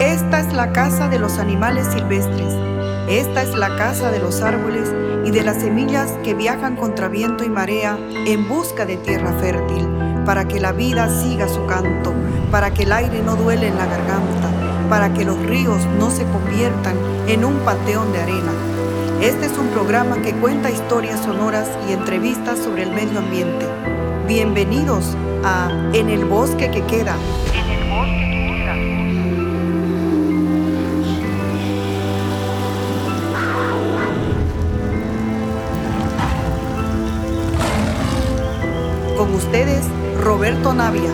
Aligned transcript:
Esta 0.00 0.40
es 0.40 0.52
la 0.52 0.72
casa 0.72 1.08
de 1.08 1.18
los 1.18 1.38
animales 1.38 1.86
silvestres. 1.86 2.52
Esta 3.08 3.42
es 3.42 3.54
la 3.54 3.74
casa 3.76 4.10
de 4.10 4.18
los 4.18 4.42
árboles 4.42 4.92
y 5.24 5.30
de 5.30 5.42
las 5.42 5.56
semillas 5.56 6.10
que 6.22 6.34
viajan 6.34 6.76
contra 6.76 7.08
viento 7.08 7.44
y 7.44 7.48
marea 7.48 7.98
en 8.26 8.46
busca 8.46 8.84
de 8.84 8.98
tierra 8.98 9.32
fértil, 9.40 9.88
para 10.26 10.46
que 10.46 10.60
la 10.60 10.72
vida 10.72 11.08
siga 11.08 11.48
su 11.48 11.64
canto, 11.64 12.12
para 12.50 12.74
que 12.74 12.82
el 12.82 12.92
aire 12.92 13.22
no 13.22 13.36
duele 13.36 13.68
en 13.68 13.78
la 13.78 13.86
garganta, 13.86 14.50
para 14.90 15.14
que 15.14 15.24
los 15.24 15.38
ríos 15.46 15.80
no 15.98 16.10
se 16.10 16.24
conviertan 16.24 16.96
en 17.26 17.42
un 17.46 17.54
panteón 17.60 18.12
de 18.12 18.20
arena. 18.20 18.52
Este 19.22 19.46
es 19.46 19.56
un 19.56 19.68
programa 19.68 20.20
que 20.20 20.34
cuenta 20.34 20.70
historias 20.70 21.20
sonoras 21.20 21.70
y 21.88 21.94
entrevistas 21.94 22.58
sobre 22.58 22.82
el 22.82 22.90
medio 22.90 23.18
ambiente. 23.20 23.66
Bienvenidos 24.28 25.16
a 25.42 25.70
En 25.94 26.10
el 26.10 26.26
bosque 26.26 26.70
que 26.70 26.82
queda. 26.82 27.16
Con 39.26 39.34
ustedes, 39.34 39.84
Roberto 40.20 40.72
Navia. 40.72 41.10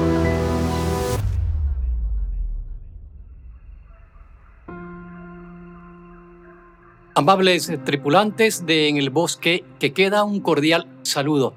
Amables 7.14 7.72
tripulantes 7.86 8.66
de 8.66 8.88
En 8.88 8.98
el 8.98 9.08
Bosque, 9.08 9.64
que 9.78 9.94
queda 9.94 10.24
un 10.24 10.40
cordial 10.40 10.88
saludo. 11.04 11.54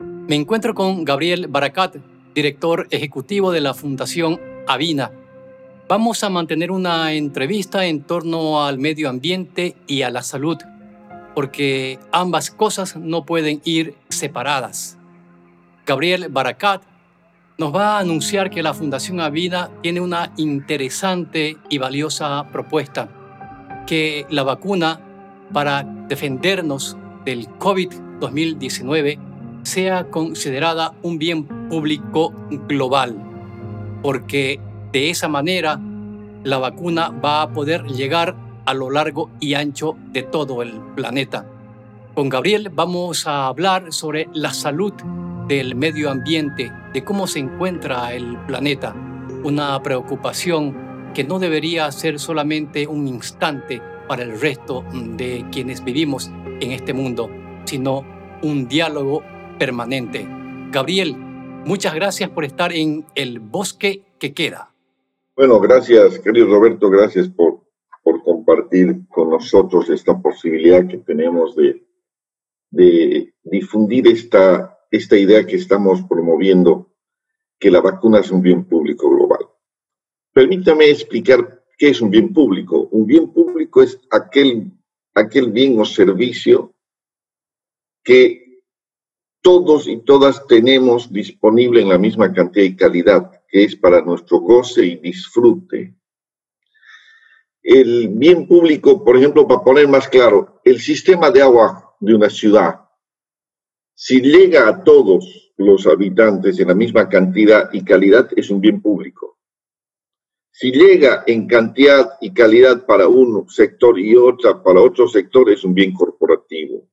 Me 0.00 0.34
encuentro 0.34 0.74
con 0.74 1.04
Gabriel 1.04 1.46
Baracat, 1.46 1.98
director 2.34 2.88
ejecutivo 2.90 3.52
de 3.52 3.60
la 3.60 3.72
Fundación 3.72 4.40
Avina. 4.66 5.12
Vamos 5.88 6.24
a 6.24 6.28
mantener 6.28 6.72
una 6.72 7.12
entrevista 7.12 7.86
en 7.86 8.02
torno 8.02 8.64
al 8.64 8.80
medio 8.80 9.08
ambiente 9.08 9.76
y 9.86 10.02
a 10.02 10.10
la 10.10 10.24
salud, 10.24 10.58
porque 11.36 12.00
ambas 12.10 12.50
cosas 12.50 12.96
no 12.96 13.24
pueden 13.24 13.62
ir 13.64 13.94
separadas. 14.08 14.98
Gabriel 15.86 16.28
Baracat 16.30 16.82
nos 17.58 17.74
va 17.74 17.96
a 17.96 18.00
anunciar 18.00 18.50
que 18.50 18.62
la 18.62 18.74
Fundación 18.74 19.20
Avina 19.20 19.70
tiene 19.82 20.00
una 20.00 20.32
interesante 20.36 21.58
y 21.68 21.78
valiosa 21.78 22.46
propuesta 22.50 23.08
que 23.86 24.26
la 24.30 24.42
vacuna 24.42 25.00
para 25.52 25.84
defendernos 26.08 26.96
del 27.24 27.48
COVID-2019 27.58 29.18
sea 29.62 30.04
considerada 30.10 30.94
un 31.02 31.18
bien 31.18 31.44
público 31.68 32.32
global, 32.66 33.16
porque 34.02 34.58
de 34.92 35.10
esa 35.10 35.28
manera 35.28 35.78
la 36.44 36.58
vacuna 36.58 37.10
va 37.10 37.42
a 37.42 37.52
poder 37.52 37.84
llegar 37.84 38.34
a 38.64 38.74
lo 38.74 38.90
largo 38.90 39.30
y 39.38 39.54
ancho 39.54 39.96
de 40.12 40.22
todo 40.22 40.62
el 40.62 40.80
planeta. 40.94 41.46
Con 42.14 42.28
Gabriel 42.28 42.70
vamos 42.72 43.26
a 43.26 43.46
hablar 43.46 43.92
sobre 43.92 44.28
la 44.32 44.52
salud 44.54 44.92
del 45.48 45.74
medio 45.74 46.10
ambiente, 46.10 46.72
de 46.92 47.04
cómo 47.04 47.26
se 47.26 47.40
encuentra 47.40 48.14
el 48.14 48.38
planeta, 48.46 48.94
una 49.42 49.82
preocupación 49.82 51.12
que 51.12 51.24
no 51.24 51.38
debería 51.38 51.90
ser 51.92 52.18
solamente 52.18 52.86
un 52.86 53.06
instante 53.06 53.80
para 54.08 54.22
el 54.22 54.40
resto 54.40 54.84
de 54.92 55.44
quienes 55.52 55.84
vivimos 55.84 56.30
en 56.60 56.72
este 56.72 56.92
mundo, 56.92 57.30
sino 57.64 58.04
un 58.42 58.68
diálogo 58.68 59.22
permanente. 59.58 60.26
Gabriel, 60.70 61.16
muchas 61.16 61.94
gracias 61.94 62.30
por 62.30 62.44
estar 62.44 62.72
en 62.72 63.04
El 63.14 63.38
Bosque 63.38 64.02
que 64.18 64.32
Queda. 64.34 64.70
Bueno, 65.36 65.60
gracias, 65.60 66.18
querido 66.20 66.46
Roberto, 66.46 66.90
gracias 66.90 67.28
por, 67.28 67.60
por 68.02 68.22
compartir 68.22 69.06
con 69.08 69.30
nosotros 69.30 69.90
esta 69.90 70.20
posibilidad 70.20 70.86
que 70.86 70.98
tenemos 70.98 71.54
de, 71.56 71.84
de 72.70 73.34
difundir 73.42 74.06
esta, 74.08 74.73
esta 74.96 75.16
idea 75.16 75.44
que 75.44 75.56
estamos 75.56 76.02
promoviendo, 76.08 76.94
que 77.58 77.70
la 77.70 77.80
vacuna 77.80 78.20
es 78.20 78.30
un 78.30 78.42
bien 78.42 78.64
público 78.64 79.10
global. 79.10 79.46
Permítame 80.32 80.88
explicar 80.88 81.64
qué 81.76 81.88
es 81.88 82.00
un 82.00 82.10
bien 82.10 82.32
público. 82.32 82.88
Un 82.92 83.06
bien 83.06 83.32
público 83.32 83.82
es 83.82 84.00
aquel, 84.10 84.70
aquel 85.14 85.50
bien 85.50 85.80
o 85.80 85.84
servicio 85.84 86.74
que 88.04 88.60
todos 89.40 89.88
y 89.88 89.98
todas 89.98 90.46
tenemos 90.46 91.12
disponible 91.12 91.80
en 91.80 91.88
la 91.88 91.98
misma 91.98 92.32
cantidad 92.32 92.64
y 92.64 92.76
calidad, 92.76 93.42
que 93.48 93.64
es 93.64 93.76
para 93.76 94.00
nuestro 94.00 94.38
goce 94.38 94.86
y 94.86 94.96
disfrute. 94.96 95.94
El 97.62 98.10
bien 98.10 98.46
público, 98.46 99.04
por 99.04 99.16
ejemplo, 99.16 99.46
para 99.48 99.64
poner 99.64 99.88
más 99.88 100.08
claro, 100.08 100.60
el 100.64 100.80
sistema 100.80 101.30
de 101.30 101.42
agua 101.42 101.96
de 101.98 102.14
una 102.14 102.30
ciudad, 102.30 102.83
si 103.94 104.20
llega 104.20 104.68
a 104.68 104.82
todos 104.82 105.52
los 105.56 105.86
habitantes 105.86 106.58
en 106.58 106.68
la 106.68 106.74
misma 106.74 107.08
cantidad 107.08 107.72
y 107.72 107.84
calidad, 107.84 108.28
es 108.36 108.50
un 108.50 108.60
bien 108.60 108.82
público. 108.82 109.38
Si 110.50 110.70
llega 110.70 111.24
en 111.26 111.46
cantidad 111.46 112.12
y 112.20 112.32
calidad 112.32 112.86
para 112.86 113.08
un 113.08 113.48
sector 113.48 113.98
y 113.98 114.16
otra 114.16 114.62
para 114.62 114.80
otro 114.80 115.08
sector, 115.08 115.50
es 115.50 115.64
un 115.64 115.74
bien 115.74 115.92
corporativo. 115.92 116.88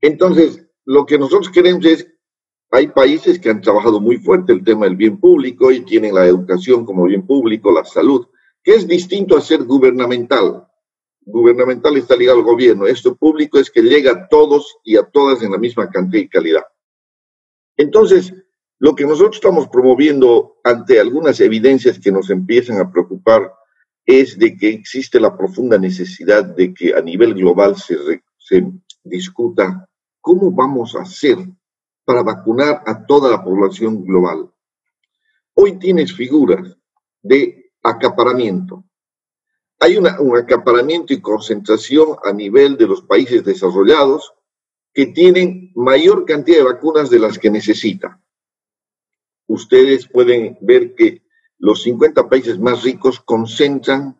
Entonces, 0.00 0.68
lo 0.84 1.06
que 1.06 1.18
nosotros 1.18 1.50
queremos 1.50 1.84
es, 1.84 2.08
hay 2.70 2.88
países 2.88 3.38
que 3.38 3.50
han 3.50 3.60
trabajado 3.60 4.00
muy 4.00 4.18
fuerte 4.18 4.52
el 4.52 4.64
tema 4.64 4.86
del 4.86 4.96
bien 4.96 5.18
público 5.18 5.70
y 5.70 5.84
tienen 5.84 6.14
la 6.14 6.26
educación 6.26 6.84
como 6.84 7.04
bien 7.04 7.26
público, 7.26 7.70
la 7.70 7.84
salud, 7.84 8.26
que 8.62 8.74
es 8.74 8.86
distinto 8.86 9.36
a 9.36 9.40
ser 9.40 9.64
gubernamental. 9.64 10.66
Gubernamental 11.24 11.96
está 11.96 12.16
ligado 12.16 12.38
al 12.38 12.44
gobierno. 12.44 12.86
Esto 12.86 13.14
público 13.14 13.58
es 13.58 13.70
que 13.70 13.82
llega 13.82 14.12
a 14.12 14.28
todos 14.28 14.78
y 14.84 14.96
a 14.96 15.04
todas 15.04 15.42
en 15.42 15.52
la 15.52 15.58
misma 15.58 15.88
cantidad 15.88 16.22
y 16.22 16.28
calidad. 16.28 16.64
Entonces, 17.76 18.34
lo 18.78 18.94
que 18.94 19.04
nosotros 19.04 19.36
estamos 19.36 19.68
promoviendo 19.68 20.56
ante 20.64 20.98
algunas 20.98 21.40
evidencias 21.40 21.98
que 21.98 22.10
nos 22.10 22.30
empiezan 22.30 22.78
a 22.78 22.90
preocupar 22.90 23.52
es 24.04 24.38
de 24.38 24.56
que 24.56 24.70
existe 24.70 25.20
la 25.20 25.36
profunda 25.36 25.78
necesidad 25.78 26.44
de 26.44 26.74
que 26.74 26.94
a 26.94 27.00
nivel 27.00 27.34
global 27.34 27.76
se, 27.76 27.96
se 28.38 28.66
discuta 29.04 29.88
cómo 30.20 30.50
vamos 30.50 30.96
a 30.96 31.02
hacer 31.02 31.38
para 32.04 32.22
vacunar 32.22 32.82
a 32.86 33.06
toda 33.06 33.30
la 33.30 33.44
población 33.44 34.04
global. 34.04 34.50
Hoy 35.54 35.78
tienes 35.78 36.12
figuras 36.12 36.76
de 37.22 37.72
acaparamiento. 37.82 38.84
Hay 39.82 39.96
una, 39.96 40.20
un 40.20 40.36
acaparamiento 40.36 41.12
y 41.12 41.20
concentración 41.20 42.16
a 42.24 42.32
nivel 42.32 42.76
de 42.76 42.86
los 42.86 43.02
países 43.02 43.44
desarrollados 43.44 44.32
que 44.94 45.06
tienen 45.06 45.72
mayor 45.74 46.24
cantidad 46.24 46.58
de 46.58 46.64
vacunas 46.64 47.10
de 47.10 47.18
las 47.18 47.38
que 47.38 47.50
necesitan 47.50 48.22
ustedes 49.52 50.08
pueden 50.08 50.56
ver 50.60 50.94
que 50.94 51.22
los 51.58 51.82
50 51.82 52.28
países 52.28 52.58
más 52.58 52.82
ricos 52.82 53.20
concentran 53.20 54.18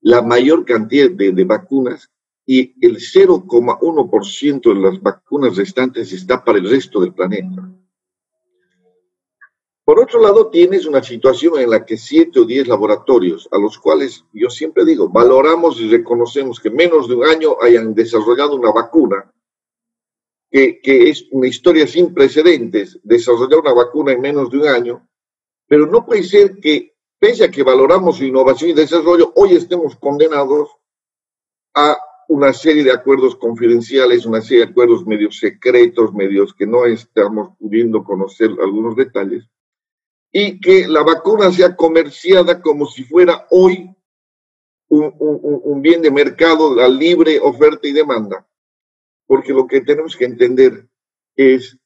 la 0.00 0.22
mayor 0.22 0.64
cantidad 0.64 1.10
de, 1.10 1.44
vacunas 1.44 2.10
y 2.46 2.74
el 2.84 2.96
0,1% 2.96 4.74
de 4.74 4.80
las 4.80 5.00
vacunas 5.00 5.56
restantes 5.56 6.12
está 6.12 6.44
para 6.44 6.58
el 6.58 6.68
resto 6.68 7.00
del 7.00 7.14
planeta. 7.14 7.70
Por 9.84 10.00
otro 10.00 10.18
lado, 10.18 10.48
tienes 10.48 10.86
una 10.86 11.02
situación 11.02 11.58
en 11.58 11.68
la 11.68 11.84
que 11.84 11.98
7 11.98 12.40
o 12.40 12.44
10 12.44 12.68
laboratorios, 12.68 13.46
a 13.52 13.58
los 13.58 13.78
cuales 13.78 14.24
yo 14.32 14.48
siempre 14.48 14.82
digo, 14.84 15.10
valoramos 15.10 15.78
y 15.78 15.90
reconocemos 15.90 16.58
que 16.58 16.70
menos 16.70 17.06
de 17.06 17.16
un 17.16 17.26
año 17.26 17.56
hayan 17.60 17.94
desarrollado 17.94 18.56
una 18.56 18.72
vacuna, 18.72 19.30
que, 20.50 20.80
es 20.82 21.26
una 21.32 21.48
historia 21.48 21.86
sin 21.86 22.14
precedentes, 22.14 22.98
desarrollar 23.02 23.58
una 23.58 23.74
vacuna 23.74 24.12
en 24.12 24.22
menos 24.22 24.50
de 24.50 24.58
un 24.58 24.68
año, 24.68 25.06
pero 25.68 25.86
no 25.86 26.06
puede 26.06 26.22
ser 26.22 26.60
que, 26.60 26.94
pese 27.18 27.44
a 27.44 27.50
que 27.50 27.62
valoramos 27.62 28.16
su 28.16 28.24
innovación 28.24 28.70
y 28.70 28.74
desarrollo, 28.74 29.34
hoy 29.36 29.54
estemos 29.54 29.96
condenados 29.96 30.70
a 31.74 31.98
una 32.28 32.54
serie 32.54 32.84
de 32.84 32.92
acuerdos 32.92 33.36
confidenciales, 33.36 34.24
una 34.24 34.40
serie 34.40 34.64
de 34.64 34.70
acuerdos 34.70 35.06
medios 35.06 35.38
secretos, 35.38 36.14
medios 36.14 36.54
que 36.54 36.66
no 36.66 36.86
estamos 36.86 37.50
pudiendo 37.58 38.02
conocer 38.02 38.50
algunos 38.62 38.96
detalles, 38.96 39.46
y 40.34 40.60
que 40.60 40.86
la 40.88 41.02
vacuna 41.02 41.50
sea 41.50 41.74
comerciada 41.76 42.60
como 42.60 42.86
si 42.86 43.04
fuera 43.04 43.46
hoy 43.50 43.88
un, 44.88 45.14
un 45.18 45.80
bien 45.80 46.02
de 46.02 46.10
mercado, 46.10 46.74
la 46.74 46.88
libre 46.88 47.38
oferta 47.40 47.88
y 47.88 47.92
demanda 47.92 48.46
porque 49.26 49.52
lo 49.52 49.66
que 49.66 49.80
tenemos 49.80 50.16
que 50.16 50.24
entender 50.24 50.88
es 51.36 51.78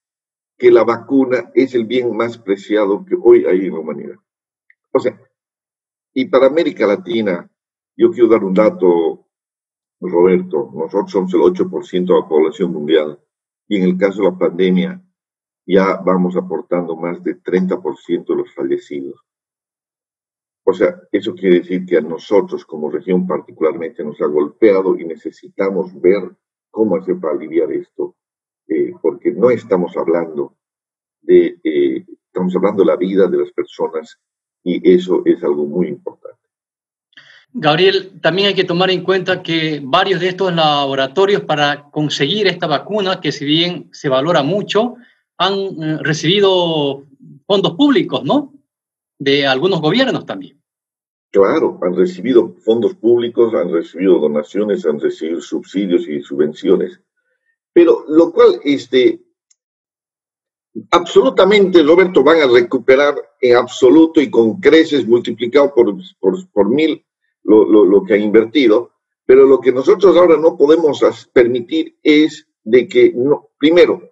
que 0.56 0.70
la 0.70 0.84
vacuna 0.84 1.50
es 1.54 1.74
el 1.74 1.84
bien 1.84 2.16
más 2.16 2.38
preciado 2.38 3.04
que 3.04 3.16
hoy 3.20 3.44
hay 3.46 3.66
en 3.66 3.74
la 3.74 3.78
humanidad. 3.78 4.16
O 4.92 4.98
sea, 4.98 5.20
y 6.12 6.24
para 6.26 6.46
América 6.46 6.86
Latina, 6.86 7.48
yo 7.96 8.10
quiero 8.10 8.28
dar 8.28 8.42
un 8.42 8.54
dato, 8.54 9.28
Roberto, 10.00 10.70
nosotros 10.74 11.10
somos 11.10 11.34
el 11.34 11.40
8% 11.40 12.06
de 12.06 12.20
la 12.20 12.28
población 12.28 12.72
mundial 12.72 13.20
y 13.68 13.76
en 13.76 13.84
el 13.84 13.96
caso 13.96 14.22
de 14.22 14.30
la 14.30 14.38
pandemia 14.38 15.02
ya 15.68 16.00
vamos 16.02 16.34
aportando 16.34 16.96
más 16.96 17.22
de 17.22 17.42
30% 17.42 18.26
de 18.26 18.36
los 18.36 18.54
fallecidos. 18.54 19.20
O 20.64 20.72
sea, 20.72 20.98
eso 21.12 21.34
quiere 21.34 21.60
decir 21.60 21.84
que 21.84 21.98
a 21.98 22.00
nosotros 22.00 22.64
como 22.64 22.90
región 22.90 23.26
particularmente 23.26 24.02
nos 24.02 24.20
ha 24.22 24.26
golpeado 24.26 24.98
y 24.98 25.04
necesitamos 25.04 25.98
ver 26.00 26.22
cómo 26.70 26.96
hacer 26.96 27.18
para 27.20 27.34
aliviar 27.34 27.70
esto, 27.72 28.16
eh, 28.66 28.92
porque 29.02 29.30
no 29.32 29.50
estamos 29.50 29.94
hablando 29.96 30.56
de, 31.20 31.58
eh, 31.62 32.04
estamos 32.26 32.56
hablando 32.56 32.82
de 32.82 32.86
la 32.86 32.96
vida 32.96 33.26
de 33.26 33.38
las 33.38 33.52
personas 33.52 34.18
y 34.64 34.94
eso 34.94 35.22
es 35.26 35.42
algo 35.42 35.66
muy 35.66 35.88
importante. 35.88 36.38
Gabriel, 37.52 38.20
también 38.22 38.48
hay 38.48 38.54
que 38.54 38.64
tomar 38.64 38.90
en 38.90 39.02
cuenta 39.02 39.42
que 39.42 39.80
varios 39.82 40.20
de 40.20 40.28
estos 40.28 40.54
laboratorios 40.54 41.42
para 41.42 41.90
conseguir 41.90 42.46
esta 42.46 42.66
vacuna, 42.66 43.20
que 43.20 43.32
si 43.32 43.44
bien 43.44 43.88
se 43.92 44.08
valora 44.08 44.42
mucho, 44.42 44.96
han 45.38 45.54
eh, 45.54 45.98
recibido 46.02 47.04
fondos 47.46 47.74
públicos, 47.74 48.24
¿no? 48.24 48.52
De 49.18 49.46
algunos 49.46 49.80
gobiernos 49.80 50.26
también. 50.26 50.60
Claro, 51.30 51.78
han 51.82 51.94
recibido 51.94 52.54
fondos 52.64 52.94
públicos, 52.94 53.54
han 53.54 53.72
recibido 53.72 54.18
donaciones, 54.18 54.84
han 54.86 54.98
recibido 54.98 55.40
subsidios 55.40 56.08
y 56.08 56.22
subvenciones. 56.22 57.00
Pero 57.72 58.04
lo 58.08 58.32
cual, 58.32 58.60
este, 58.64 59.20
absolutamente, 60.90 61.82
Roberto, 61.82 62.24
van 62.24 62.40
a 62.40 62.46
recuperar 62.46 63.14
en 63.40 63.56
absoluto 63.56 64.20
y 64.20 64.30
con 64.30 64.58
creces 64.58 65.06
multiplicado 65.06 65.72
por, 65.74 65.94
por, 66.52 66.70
mil 66.70 67.04
lo, 67.44 67.64
lo, 67.66 68.04
que 68.04 68.14
ha 68.14 68.18
invertido. 68.18 68.92
Pero 69.26 69.44
lo 69.44 69.60
que 69.60 69.70
nosotros 69.70 70.16
ahora 70.16 70.38
no 70.38 70.56
podemos 70.56 71.00
permitir 71.32 71.98
es 72.02 72.48
de 72.64 72.88
que, 72.88 73.14
primero, 73.58 74.02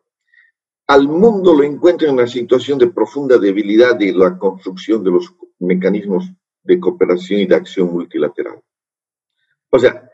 al 0.89 1.09
mundo 1.09 1.55
lo 1.55 1.65
encuentra 1.65 2.09
en 2.09 2.15
una 2.15 2.27
situación 2.27 2.79
de 2.79 2.89
profunda 2.89 3.39
debilidad 3.39 3.97
de 3.97 4.13
la 4.13 4.39
construcción 4.39 5.03
de 5.03 5.11
los 5.11 5.35
mecanismos 5.59 6.31
de 6.63 6.81
cooperación 6.81 7.41
y 7.41 7.47
de 7.47 7.55
acción 7.55 7.93
multilateral. 7.93 8.63
O 9.71 9.79
sea, 9.79 10.11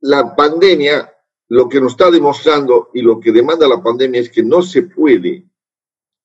la 0.00 0.34
pandemia 0.34 1.12
lo 1.52 1.68
que 1.68 1.82
nos 1.82 1.92
está 1.92 2.10
demostrando 2.10 2.88
y 2.94 3.02
lo 3.02 3.20
que 3.20 3.30
demanda 3.30 3.68
la 3.68 3.82
pandemia 3.82 4.22
es 4.22 4.30
que 4.30 4.42
no 4.42 4.62
se 4.62 4.84
puede 4.84 5.46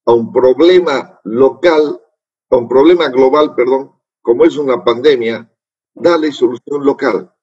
a 0.06 0.14
un 0.14 0.32
problema 0.32 1.20
local, 1.26 2.02
a 2.50 2.56
un 2.56 2.70
problema 2.70 3.10
global, 3.10 3.54
perdón, 3.54 3.92
como 4.22 4.46
es 4.46 4.56
una 4.56 4.86
pandemia, 4.86 5.52
darle 5.94 6.32
solución 6.32 6.86
local. 6.86 7.34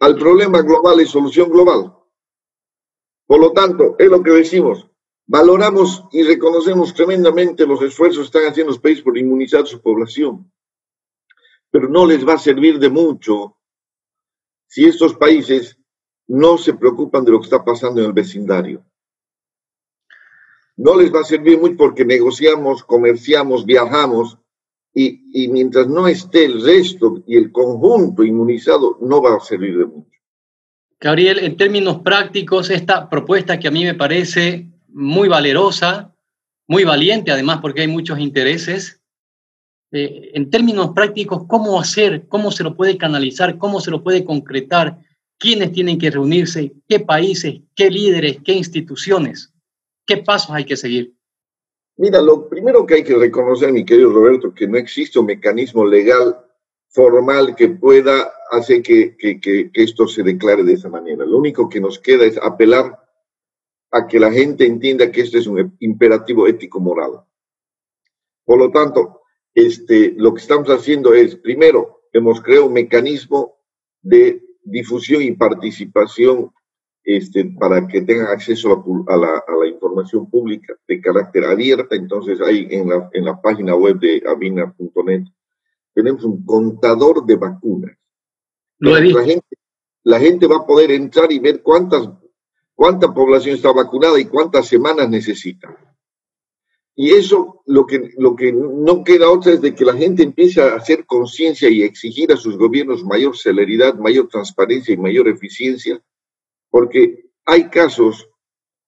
Al 0.00 0.16
problema 0.16 0.62
global 0.62 1.00
es 1.00 1.10
solución 1.10 1.50
global. 1.50 1.94
Por 3.26 3.40
lo 3.40 3.52
tanto, 3.52 3.96
es 3.98 4.08
lo 4.08 4.22
que 4.22 4.30
decimos, 4.30 4.86
valoramos 5.26 6.04
y 6.12 6.22
reconocemos 6.22 6.92
tremendamente 6.94 7.66
los 7.66 7.80
esfuerzos 7.82 8.30
que 8.30 8.38
están 8.38 8.50
haciendo 8.50 8.72
los 8.72 8.80
países 8.80 9.02
por 9.02 9.16
inmunizar 9.16 9.66
su 9.66 9.80
población, 9.80 10.50
pero 11.70 11.88
no 11.88 12.06
les 12.06 12.26
va 12.26 12.34
a 12.34 12.38
servir 12.38 12.78
de 12.78 12.90
mucho 12.90 13.56
si 14.66 14.84
estos 14.84 15.14
países 15.14 15.78
no 16.26 16.58
se 16.58 16.74
preocupan 16.74 17.24
de 17.24 17.32
lo 17.32 17.38
que 17.38 17.44
está 17.44 17.64
pasando 17.64 18.00
en 18.00 18.06
el 18.08 18.12
vecindario. 18.12 18.84
No 20.76 20.96
les 20.96 21.14
va 21.14 21.20
a 21.20 21.24
servir 21.24 21.58
mucho 21.58 21.76
porque 21.76 22.04
negociamos, 22.04 22.82
comerciamos, 22.82 23.64
viajamos 23.64 24.38
y, 24.92 25.44
y 25.44 25.48
mientras 25.48 25.86
no 25.86 26.08
esté 26.08 26.44
el 26.44 26.62
resto 26.62 27.22
y 27.26 27.36
el 27.36 27.52
conjunto 27.52 28.24
inmunizado, 28.24 28.98
no 29.00 29.22
va 29.22 29.36
a 29.36 29.40
servir 29.40 29.78
de 29.78 29.84
mucho. 29.86 30.20
Gabriel, 31.04 31.40
en 31.40 31.58
términos 31.58 31.98
prácticos, 31.98 32.70
esta 32.70 33.10
propuesta 33.10 33.60
que 33.60 33.68
a 33.68 33.70
mí 33.70 33.84
me 33.84 33.92
parece 33.92 34.70
muy 34.88 35.28
valerosa, 35.28 36.14
muy 36.66 36.84
valiente 36.84 37.30
además 37.30 37.58
porque 37.60 37.82
hay 37.82 37.88
muchos 37.88 38.18
intereses, 38.18 39.02
eh, 39.92 40.30
en 40.32 40.48
términos 40.48 40.92
prácticos, 40.94 41.44
¿cómo 41.46 41.78
hacer? 41.78 42.26
¿Cómo 42.26 42.50
se 42.50 42.64
lo 42.64 42.74
puede 42.74 42.96
canalizar? 42.96 43.58
¿Cómo 43.58 43.82
se 43.82 43.90
lo 43.90 44.02
puede 44.02 44.24
concretar? 44.24 44.98
¿Quiénes 45.38 45.72
tienen 45.72 45.98
que 45.98 46.10
reunirse? 46.10 46.72
¿Qué 46.88 47.00
países? 47.00 47.60
¿Qué 47.76 47.90
líderes? 47.90 48.38
¿Qué 48.42 48.54
instituciones? 48.54 49.52
¿Qué 50.06 50.16
pasos 50.16 50.52
hay 50.52 50.64
que 50.64 50.78
seguir? 50.78 51.12
Mira, 51.98 52.22
lo 52.22 52.48
primero 52.48 52.86
que 52.86 52.94
hay 52.94 53.04
que 53.04 53.18
reconocer, 53.18 53.70
mi 53.72 53.84
querido 53.84 54.10
Roberto, 54.10 54.54
que 54.54 54.66
no 54.66 54.78
existe 54.78 55.18
un 55.18 55.26
mecanismo 55.26 55.84
legal 55.84 56.34
formal 56.88 57.54
que 57.54 57.68
pueda 57.68 58.32
hacer 58.50 58.82
que, 58.82 59.16
que, 59.16 59.40
que, 59.40 59.70
esto 59.74 60.06
se 60.06 60.22
declare 60.22 60.64
de 60.64 60.74
esa 60.74 60.88
manera. 60.88 61.24
Lo 61.24 61.38
único 61.38 61.68
que 61.68 61.80
nos 61.80 61.98
queda 61.98 62.24
es 62.24 62.38
apelar 62.38 62.98
a 63.90 64.06
que 64.06 64.18
la 64.18 64.32
gente 64.32 64.66
entienda 64.66 65.10
que 65.10 65.22
este 65.22 65.38
es 65.38 65.46
un 65.46 65.76
imperativo 65.80 66.46
ético-moral. 66.46 67.24
Por 68.44 68.58
lo 68.58 68.70
tanto, 68.70 69.22
este, 69.54 70.14
lo 70.16 70.34
que 70.34 70.40
estamos 70.40 70.68
haciendo 70.68 71.14
es, 71.14 71.36
primero, 71.36 72.02
hemos 72.12 72.40
creado 72.40 72.66
un 72.66 72.72
mecanismo 72.72 73.56
de 74.02 74.42
difusión 74.62 75.22
y 75.22 75.32
participación 75.32 76.50
este, 77.04 77.44
para 77.44 77.86
que 77.86 78.02
tengan 78.02 78.28
acceso 78.28 78.72
a 79.08 79.16
la, 79.16 79.42
a 79.46 79.56
la, 79.60 79.66
información 79.68 80.28
pública 80.30 80.74
de 80.88 81.00
carácter 81.00 81.44
abierta. 81.44 81.94
Entonces, 81.94 82.40
ahí 82.40 82.66
en 82.70 82.88
la, 82.88 83.10
en 83.12 83.24
la 83.24 83.40
página 83.40 83.74
web 83.76 83.98
de 83.98 84.22
avina.net 84.26 85.24
tenemos 85.94 86.24
un 86.24 86.44
contador 86.44 87.24
de 87.24 87.36
vacunas. 87.36 87.96
Lo 88.84 88.98
he 88.98 89.10
la, 89.10 89.24
gente, 89.24 89.56
la 90.02 90.20
gente 90.20 90.46
va 90.46 90.56
a 90.56 90.66
poder 90.66 90.90
entrar 90.90 91.32
y 91.32 91.38
ver 91.38 91.62
cuántas, 91.62 92.06
cuánta 92.74 93.14
población 93.14 93.56
está 93.56 93.72
vacunada 93.72 94.20
y 94.20 94.26
cuántas 94.26 94.68
semanas 94.68 95.08
necesita. 95.08 95.74
Y 96.94 97.12
eso, 97.12 97.62
lo 97.64 97.86
que, 97.86 98.12
lo 98.18 98.36
que 98.36 98.52
no 98.52 99.02
queda 99.02 99.30
otra 99.30 99.52
es 99.52 99.62
de 99.62 99.74
que 99.74 99.86
la 99.86 99.94
gente 99.94 100.22
empiece 100.22 100.60
a 100.60 100.76
hacer 100.76 101.06
conciencia 101.06 101.68
y 101.70 101.82
exigir 101.82 102.30
a 102.30 102.36
sus 102.36 102.58
gobiernos 102.58 103.02
mayor 103.04 103.36
celeridad, 103.36 103.94
mayor 103.94 104.28
transparencia 104.28 104.92
y 104.92 104.98
mayor 104.98 105.28
eficiencia, 105.28 106.00
porque 106.68 107.30
hay 107.46 107.70
casos 107.70 108.28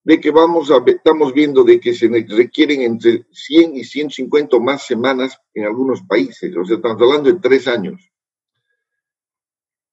de 0.03 0.21
que 0.21 0.29
vamos 0.29 0.69
a, 0.69 0.81
estamos 0.85 1.33
viendo 1.33 1.63
de 1.63 1.79
que 1.79 1.95
se 1.95 2.07
requieren 2.07 2.81
entre 2.81 3.25
100 3.31 3.75
y 3.75 3.83
150 3.83 4.59
más 4.59 4.85
semanas 4.85 5.37
en 5.55 5.65
algunos 5.65 6.03
países, 6.03 6.55
o 6.55 6.63
sea, 6.63 6.75
estamos 6.75 7.01
hablando 7.01 7.33
de 7.33 7.39
tres 7.39 7.67
años. 7.67 8.09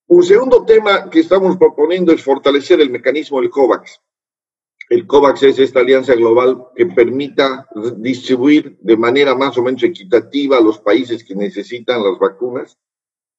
Un 0.06 0.23
segundo 0.23 0.67
tema 0.67 1.09
que 1.09 1.21
estamos 1.21 1.56
proponiendo 1.56 2.12
es 2.12 2.23
fortalecer 2.23 2.79
el 2.81 2.91
mecanismo 2.91 3.41
del 3.41 3.49
COVAX. 3.49 4.03
El 4.91 5.06
COVAX 5.06 5.43
es 5.45 5.59
esta 5.59 5.81
alianza 5.81 6.15
global 6.15 6.67
que 6.77 6.87
permita 6.87 7.67
distribuir 7.97 8.77
de 8.81 8.99
manera 8.99 9.35
más 9.35 9.56
o 9.56 9.62
menos 9.62 9.83
equitativa 9.83 10.59
a 10.59 10.61
los 10.61 10.79
países 10.79 11.25
que 11.25 11.35
necesitan 11.35 12.05
las 12.05 12.19
vacunas 12.19 12.79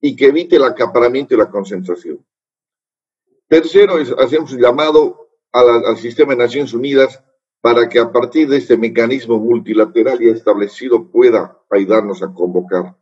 y 0.01 0.15
que 0.15 0.25
evite 0.25 0.55
el 0.55 0.63
acaparamiento 0.63 1.36
y 1.36 1.38
la 1.38 1.51
concentración. 1.51 2.25
Tercero, 3.48 4.00
es, 4.00 4.12
hacemos 4.17 4.51
un 4.51 4.60
llamado 4.60 5.29
al 5.51 5.98
sistema 5.98 6.34
de 6.34 6.39
Naciones 6.39 6.74
Unidas 6.74 7.24
para 7.62 7.88
que 7.88 8.00
a 8.00 8.12
partir 8.12 8.50
de 8.50 8.57
este 8.57 8.75
mecanismo 8.75 9.38
multilateral 9.38 10.19
ya 10.19 10.31
establecido 10.31 11.12
pueda 11.12 11.62
ayudarnos 11.69 12.24
a 12.24 12.34
convocar 12.34 12.98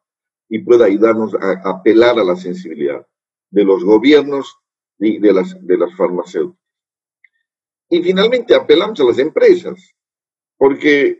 y 0.50 0.60
pueda 0.60 0.86
ayudarnos 0.86 1.34
a, 1.34 1.62
apelar 1.64 2.20
a 2.20 2.26
la 2.26 2.36
sensibilidad 2.36 3.08
de 3.54 3.64
los 3.64 3.84
gobiernos 3.84 4.58
y 4.98 5.20
de 5.20 5.32
las, 5.32 5.56
de 5.66 5.78
las 5.78 5.96
farmacéuticas. 5.96 6.60
Y 7.90 8.02
finalmente 8.02 8.56
apelamos 8.56 9.00
a 9.00 9.04
las 9.04 9.20
empresas, 9.20 9.96
porque 10.58 11.20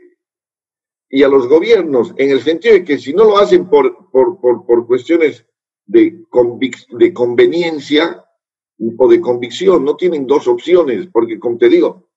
y 1.10 1.22
a 1.22 1.28
los 1.28 1.48
gobiernos, 1.48 2.12
en 2.18 2.32
el 2.32 2.42
sentido 2.42 2.74
de 2.74 2.84
que 2.84 2.98
si 2.98 3.14
no 3.14 3.26
lo 3.26 3.38
hacen 3.38 3.70
por, 3.70 4.10
por, 4.10 4.42
por, 4.42 4.66
por 4.66 4.88
cuestiones 4.88 5.46
de, 5.86 6.26
de 6.98 7.14
conveniencia, 7.14 8.26
o 8.98 9.08
de 9.08 9.22
convicción, 9.22 9.86
no 9.86 9.96
tienen 9.96 10.26
dos 10.26 10.48
opciones, 10.48 11.08
porque 11.14 11.40
como 11.40 11.58
te 11.60 11.70
digo, 11.70 12.10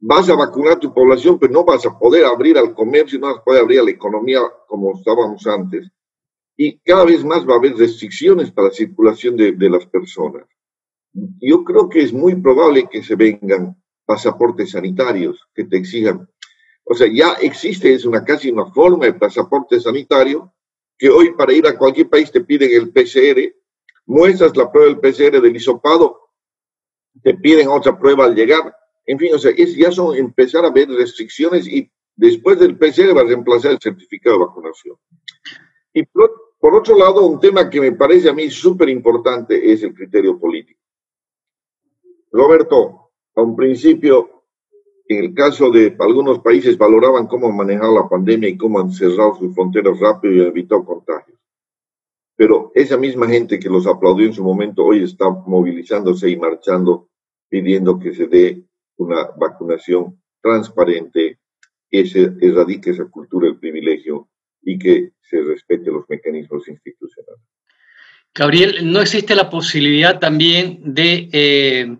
vas 0.00 0.28
a 0.28 0.34
vacunar 0.34 0.80
tu 0.80 0.92
población, 0.92 1.38
pero 1.38 1.52
no 1.52 1.64
vas 1.64 1.86
a 1.86 1.96
poder 1.96 2.24
abrir 2.24 2.58
al 2.58 2.74
comercio, 2.74 3.20
no 3.20 3.28
vas 3.28 3.38
a 3.38 3.44
poder 3.44 3.62
abrir 3.62 3.80
a 3.80 3.84
la 3.84 3.90
economía 3.92 4.40
como 4.66 4.98
estábamos 4.98 5.46
antes. 5.46 5.88
Y 6.62 6.78
cada 6.80 7.06
vez 7.06 7.24
más 7.24 7.48
va 7.48 7.54
a 7.54 7.56
haber 7.56 7.74
restricciones 7.74 8.50
para 8.50 8.68
la 8.68 8.74
circulación 8.74 9.34
de, 9.34 9.52
de 9.52 9.70
las 9.70 9.86
personas. 9.86 10.46
Yo 11.40 11.64
creo 11.64 11.88
que 11.88 12.02
es 12.02 12.12
muy 12.12 12.34
probable 12.34 12.86
que 12.86 13.02
se 13.02 13.14
vengan 13.14 13.82
pasaportes 14.04 14.72
sanitarios 14.72 15.48
que 15.54 15.64
te 15.64 15.78
exijan. 15.78 16.28
O 16.84 16.94
sea, 16.94 17.06
ya 17.10 17.32
existe, 17.40 17.94
es 17.94 18.04
una 18.04 18.22
casi 18.22 18.50
una 18.50 18.66
forma 18.66 19.06
de 19.06 19.14
pasaporte 19.14 19.80
sanitario, 19.80 20.52
que 20.98 21.08
hoy 21.08 21.32
para 21.32 21.54
ir 21.54 21.66
a 21.66 21.78
cualquier 21.78 22.10
país 22.10 22.30
te 22.30 22.42
piden 22.42 22.70
el 22.72 22.92
PCR, 22.92 23.56
muestras 24.04 24.54
la 24.54 24.70
prueba 24.70 24.92
del 24.92 25.00
PCR 25.00 25.40
del 25.40 25.56
hisopado, 25.56 26.28
te 27.22 27.32
piden 27.38 27.68
otra 27.68 27.98
prueba 27.98 28.26
al 28.26 28.34
llegar. 28.34 28.76
En 29.06 29.18
fin, 29.18 29.34
o 29.34 29.38
sea, 29.38 29.52
es, 29.56 29.74
ya 29.74 29.90
son 29.90 30.14
empezar 30.14 30.66
a 30.66 30.68
haber 30.68 30.90
restricciones 30.90 31.66
y 31.66 31.90
después 32.16 32.58
del 32.58 32.76
PCR 32.76 33.16
va 33.16 33.22
a 33.22 33.24
reemplazar 33.24 33.72
el 33.72 33.78
certificado 33.80 34.38
de 34.38 34.44
vacunación. 34.44 34.96
Y 35.94 36.04
por, 36.04 36.49
por 36.60 36.74
otro 36.74 36.96
lado, 36.96 37.26
un 37.26 37.40
tema 37.40 37.70
que 37.70 37.80
me 37.80 37.92
parece 37.92 38.28
a 38.28 38.34
mí 38.34 38.50
súper 38.50 38.90
importante 38.90 39.72
es 39.72 39.82
el 39.82 39.94
criterio 39.94 40.38
político. 40.38 40.78
Roberto, 42.30 43.10
a 43.34 43.42
un 43.42 43.56
principio, 43.56 44.44
en 45.08 45.24
el 45.24 45.34
caso 45.34 45.70
de 45.70 45.96
algunos 45.98 46.40
países 46.40 46.76
valoraban 46.76 47.26
cómo 47.26 47.50
manejar 47.50 47.90
la 47.90 48.08
pandemia 48.08 48.50
y 48.50 48.58
cómo 48.58 48.78
han 48.78 48.92
cerrado 48.92 49.34
sus 49.36 49.54
fronteras 49.54 49.98
rápido 49.98 50.34
y 50.34 50.40
evitado 50.40 50.84
contagios. 50.84 51.38
Pero 52.36 52.72
esa 52.74 52.98
misma 52.98 53.26
gente 53.26 53.58
que 53.58 53.68
los 53.68 53.86
aplaudió 53.86 54.26
en 54.26 54.34
su 54.34 54.44
momento 54.44 54.84
hoy 54.84 55.02
está 55.02 55.30
movilizándose 55.30 56.28
y 56.28 56.36
marchando 56.36 57.08
pidiendo 57.48 57.98
que 57.98 58.14
se 58.14 58.26
dé 58.26 58.64
una 58.98 59.30
vacunación 59.36 60.22
transparente, 60.42 61.38
que 61.90 62.06
se 62.06 62.32
erradique 62.40 62.90
esa 62.90 63.06
cultura 63.06 63.46
del 63.46 63.58
privilegio 63.58 64.28
y 64.62 64.78
que 64.78 65.10
se 65.22 65.40
respete 65.42 65.90
los 65.90 66.04
mecanismos 66.08 66.68
institucionales. 66.68 67.44
Gabriel, 68.34 68.90
¿no 68.90 69.00
existe 69.00 69.34
la 69.34 69.50
posibilidad 69.50 70.18
también 70.20 70.80
de 70.84 71.28
eh, 71.32 71.96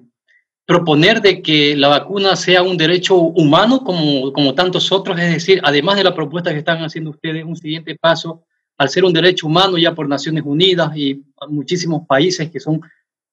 proponer 0.65 1.21
de 1.21 1.43
que 1.43 1.75
la 1.77 1.89
vacuna 1.89 2.37
sea 2.37 2.63
un 2.63 2.77
derecho 2.77 3.17
humano 3.17 3.83
como, 3.83 4.33
como 4.33 4.55
tantos 4.55 4.93
otros? 4.93 5.19
Es 5.19 5.33
decir, 5.33 5.61
además 5.65 5.97
de 5.97 6.05
la 6.05 6.15
propuesta 6.15 6.53
que 6.53 6.59
están 6.59 6.79
haciendo 6.83 7.11
ustedes, 7.11 7.45
un 7.45 7.57
siguiente 7.57 7.97
paso, 7.97 8.45
al 8.81 8.89
ser 8.89 9.05
un 9.05 9.13
derecho 9.13 9.47
humano 9.47 9.77
ya 9.77 9.95
por 9.95 10.09
Naciones 10.09 10.43
Unidas 10.47 10.97
y 10.97 11.23
muchísimos 11.49 12.07
países 12.07 12.51
que, 12.51 12.61
son, 12.61 12.81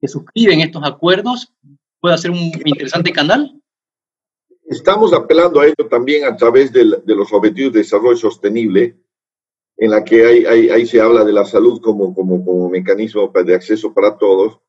que 0.01 0.07
suscriben 0.07 0.59
estos 0.59 0.83
acuerdos, 0.83 1.53
puede 2.01 2.17
ser 2.17 2.31
un 2.31 2.51
interesante 2.65 3.13
canal? 3.13 3.53
Estamos 4.65 5.13
apelando 5.13 5.61
a 5.61 5.65
ello 5.65 5.87
también 5.89 6.25
a 6.25 6.35
través 6.35 6.73
de, 6.73 6.83
los 6.83 7.31
objetivos 7.31 7.71
de 7.71 7.79
desarrollo 7.79 8.17
sostenible, 8.17 8.97
en 9.77 9.91
la 9.91 10.03
que 10.03 10.25
ahí, 10.25 10.69
ahí, 10.69 10.85
se 10.85 10.99
habla 10.99 11.23
de 11.23 11.33
la 11.33 11.45
salud 11.45 11.79
como, 11.81 12.13
como, 12.13 12.43
como 12.43 12.69
mecanismo 12.69 13.31
de 13.31 13.55
acceso 13.55 13.93
para 13.93 14.17
todos. 14.17 14.59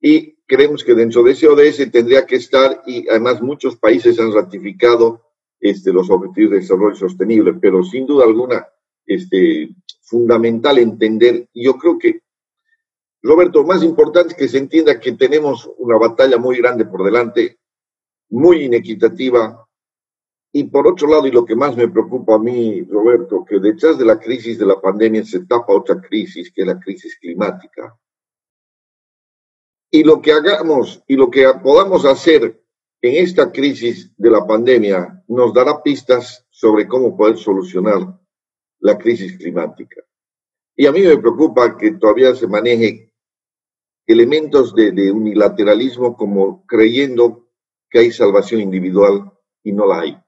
Y 0.00 0.36
creemos 0.46 0.82
que 0.82 0.94
dentro 0.94 1.22
de 1.22 1.32
ese 1.32 1.46
ODS 1.46 1.90
tendría 1.90 2.24
que 2.26 2.36
estar, 2.36 2.82
y 2.86 3.08
además 3.08 3.42
muchos 3.42 3.76
países 3.76 4.18
han 4.18 4.32
ratificado 4.32 5.22
este, 5.60 5.92
los 5.92 6.08
objetivos 6.10 6.52
de 6.52 6.60
desarrollo 6.60 6.96
sostenible, 6.96 7.54
pero 7.54 7.82
sin 7.82 8.06
duda 8.06 8.24
alguna, 8.24 8.66
este, 9.04 9.70
fundamental 10.02 10.78
entender, 10.78 11.48
yo 11.52 11.76
creo 11.76 11.98
que 11.98 12.22
Roberto, 13.26 13.64
más 13.64 13.82
importante 13.82 14.30
es 14.30 14.34
que 14.36 14.48
se 14.48 14.58
entienda 14.58 15.00
que 15.00 15.10
tenemos 15.12 15.68
una 15.78 15.98
batalla 15.98 16.38
muy 16.38 16.58
grande 16.58 16.84
por 16.84 17.02
delante, 17.02 17.58
muy 18.28 18.64
inequitativa. 18.64 19.65
Y 20.58 20.64
por 20.64 20.86
otro 20.86 21.06
lado, 21.06 21.26
y 21.26 21.30
lo 21.30 21.44
que 21.44 21.54
más 21.54 21.76
me 21.76 21.86
preocupa 21.86 22.36
a 22.36 22.38
mí, 22.38 22.82
Roberto, 22.84 23.44
que 23.44 23.58
detrás 23.58 23.98
de 23.98 24.06
la 24.06 24.18
crisis 24.18 24.58
de 24.58 24.64
la 24.64 24.80
pandemia 24.80 25.22
se 25.22 25.44
tapa 25.44 25.74
otra 25.74 26.00
crisis, 26.00 26.50
que 26.50 26.62
es 26.62 26.66
la 26.66 26.80
crisis 26.80 27.18
climática. 27.18 27.94
Y 29.90 30.02
lo 30.02 30.22
que 30.22 30.32
hagamos 30.32 31.04
y 31.06 31.14
lo 31.14 31.30
que 31.30 31.46
podamos 31.62 32.06
hacer 32.06 32.58
en 33.02 33.22
esta 33.22 33.52
crisis 33.52 34.10
de 34.16 34.30
la 34.30 34.46
pandemia 34.46 35.22
nos 35.28 35.52
dará 35.52 35.82
pistas 35.82 36.46
sobre 36.48 36.88
cómo 36.88 37.14
poder 37.14 37.36
solucionar 37.36 38.18
la 38.78 38.96
crisis 38.96 39.36
climática. 39.36 40.00
Y 40.74 40.86
a 40.86 40.92
mí 40.92 41.02
me 41.02 41.18
preocupa 41.18 41.76
que 41.76 41.92
todavía 41.92 42.34
se 42.34 42.46
maneje 42.46 43.12
elementos 44.06 44.74
de, 44.74 45.12
unilateralismo 45.12 46.16
como 46.16 46.64
creyendo 46.64 47.46
que 47.90 47.98
hay 47.98 48.10
salvación 48.10 48.62
individual 48.62 49.30
y 49.62 49.72
no 49.72 49.84
la 49.84 50.00
hay. 50.00 50.25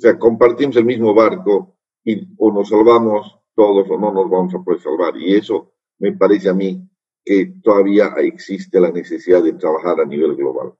O 0.00 0.02
sea, 0.02 0.18
compartimos 0.18 0.76
el 0.76 0.86
mismo 0.86 1.12
barco 1.12 1.76
y 2.02 2.26
o 2.38 2.50
nos 2.50 2.70
salvamos 2.70 3.36
todos 3.54 3.86
o 3.90 3.98
no 3.98 4.10
nos 4.10 4.30
vamos 4.30 4.54
a 4.54 4.62
poder 4.62 4.80
salvar. 4.80 5.14
Y 5.18 5.34
eso 5.34 5.74
me 5.98 6.12
parece 6.12 6.48
a 6.48 6.54
mí 6.54 6.82
que 7.22 7.52
todavía 7.62 8.14
existe 8.16 8.80
la 8.80 8.90
necesidad 8.90 9.42
de 9.42 9.52
trabajar 9.52 10.00
a 10.00 10.06
nivel 10.06 10.36
global. 10.36 10.72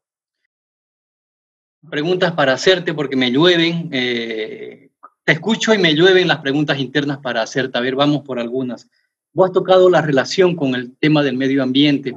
Preguntas 1.90 2.32
para 2.32 2.54
hacerte 2.54 2.94
porque 2.94 3.14
me 3.14 3.30
llueven. 3.30 3.90
Eh, 3.92 4.88
te 5.22 5.32
escucho 5.32 5.74
y 5.74 5.78
me 5.78 5.92
llueven 5.94 6.26
las 6.26 6.38
preguntas 6.38 6.78
internas 6.78 7.18
para 7.18 7.42
hacerte. 7.42 7.76
A 7.76 7.82
ver, 7.82 7.96
vamos 7.96 8.22
por 8.22 8.38
algunas. 8.38 8.88
Vos 9.34 9.48
has 9.48 9.52
tocado 9.52 9.90
la 9.90 10.00
relación 10.00 10.56
con 10.56 10.74
el 10.74 10.96
tema 10.96 11.22
del 11.22 11.36
medio 11.36 11.62
ambiente. 11.62 12.16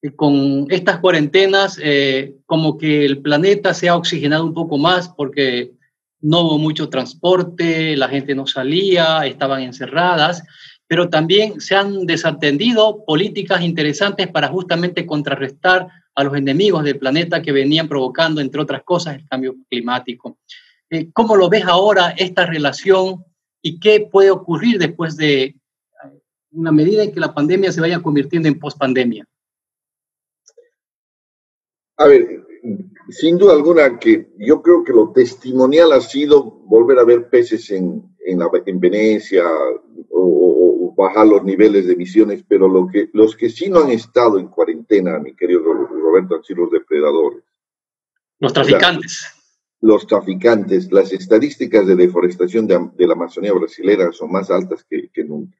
Eh, 0.00 0.12
con 0.14 0.68
estas 0.70 1.00
cuarentenas, 1.00 1.80
eh, 1.82 2.36
como 2.46 2.78
que 2.78 3.04
el 3.04 3.20
planeta 3.20 3.74
se 3.74 3.88
ha 3.88 3.96
oxigenado 3.96 4.44
un 4.44 4.54
poco 4.54 4.78
más 4.78 5.08
porque 5.08 5.75
no 6.20 6.40
hubo 6.42 6.58
mucho 6.58 6.88
transporte, 6.88 7.96
la 7.96 8.08
gente 8.08 8.34
no 8.34 8.46
salía, 8.46 9.26
estaban 9.26 9.62
encerradas, 9.62 10.42
pero 10.86 11.08
también 11.08 11.60
se 11.60 11.74
han 11.74 12.06
desatendido 12.06 13.04
políticas 13.04 13.62
interesantes 13.62 14.28
para 14.28 14.48
justamente 14.48 15.04
contrarrestar 15.04 15.88
a 16.14 16.24
los 16.24 16.34
enemigos 16.36 16.84
del 16.84 16.98
planeta 16.98 17.42
que 17.42 17.52
venían 17.52 17.88
provocando, 17.88 18.40
entre 18.40 18.60
otras 18.60 18.82
cosas, 18.82 19.16
el 19.16 19.28
cambio 19.28 19.56
climático. 19.68 20.38
Eh, 20.90 21.10
¿Cómo 21.12 21.36
lo 21.36 21.48
ves 21.48 21.64
ahora 21.64 22.10
esta 22.16 22.46
relación 22.46 23.24
y 23.60 23.78
qué 23.80 24.08
puede 24.10 24.30
ocurrir 24.30 24.78
después 24.78 25.16
de 25.16 25.56
en 26.52 26.64
la 26.64 26.72
medida 26.72 27.02
en 27.02 27.12
que 27.12 27.20
la 27.20 27.34
pandemia 27.34 27.70
se 27.70 27.80
vaya 27.80 28.00
convirtiendo 28.00 28.48
en 28.48 28.58
pospandemia? 28.58 29.26
A 31.98 32.06
ver, 32.06 32.45
sin 33.08 33.38
duda 33.38 33.52
alguna 33.52 33.98
que 33.98 34.32
yo 34.38 34.62
creo 34.62 34.84
que 34.84 34.92
lo 34.92 35.12
testimonial 35.12 35.92
ha 35.92 36.00
sido 36.00 36.42
volver 36.42 36.98
a 36.98 37.04
ver 37.04 37.28
peces 37.28 37.70
en, 37.70 38.02
en, 38.24 38.80
Venecia 38.80 39.44
o, 40.10 40.94
bajar 40.96 41.26
los 41.26 41.44
niveles 41.44 41.86
de 41.86 41.92
emisiones, 41.92 42.42
pero 42.48 42.68
lo 42.68 42.86
que, 42.86 43.10
los 43.12 43.36
que 43.36 43.50
sí 43.50 43.68
no 43.68 43.80
han 43.80 43.90
estado 43.90 44.38
en 44.38 44.48
cuarentena, 44.48 45.18
mi 45.18 45.36
querido 45.36 45.60
Roberto, 45.62 46.36
han 46.36 46.42
sido 46.42 46.62
los 46.62 46.70
depredadores. 46.70 47.44
Los 48.38 48.52
traficantes. 48.52 49.26
los 49.80 50.06
traficantes, 50.06 50.90
las 50.90 51.12
estadísticas 51.12 51.86
de 51.86 51.96
deforestación 51.96 52.66
de, 52.66 53.06
la 53.06 53.12
Amazonía 53.12 53.52
brasileña 53.52 54.10
son 54.12 54.32
más 54.32 54.50
altas 54.50 54.84
que, 54.88 55.10
que 55.12 55.24
nunca. 55.24 55.56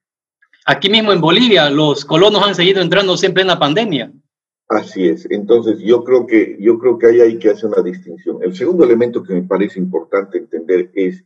Aquí 0.65 0.89
mismo 0.89 1.13
en 1.13 1.21
Bolivia, 1.21 1.69
los 1.69 2.03
colonos 2.03 2.43
han 2.45 2.55
seguido 2.55 2.81
entrando 2.81 3.15
siempre 3.15 3.41
en 3.41 3.47
la 3.47 3.59
pandemia. 3.59 4.11
Así 4.69 5.07
es. 5.07 5.25
Entonces, 5.29 5.79
yo 5.79 6.03
creo 6.03 6.27
que 6.27 6.57
yo 6.59 6.77
creo 6.77 6.97
que 6.97 7.07
ahí 7.07 7.21
hay 7.21 7.39
que 7.39 7.49
hacer 7.49 7.69
una 7.69 7.81
distinción. 7.81 8.43
El 8.43 8.55
segundo 8.55 8.83
elemento 8.83 9.23
que 9.23 9.33
me 9.33 9.43
parece 9.43 9.79
importante 9.79 10.37
entender 10.37 10.91
es 10.93 11.23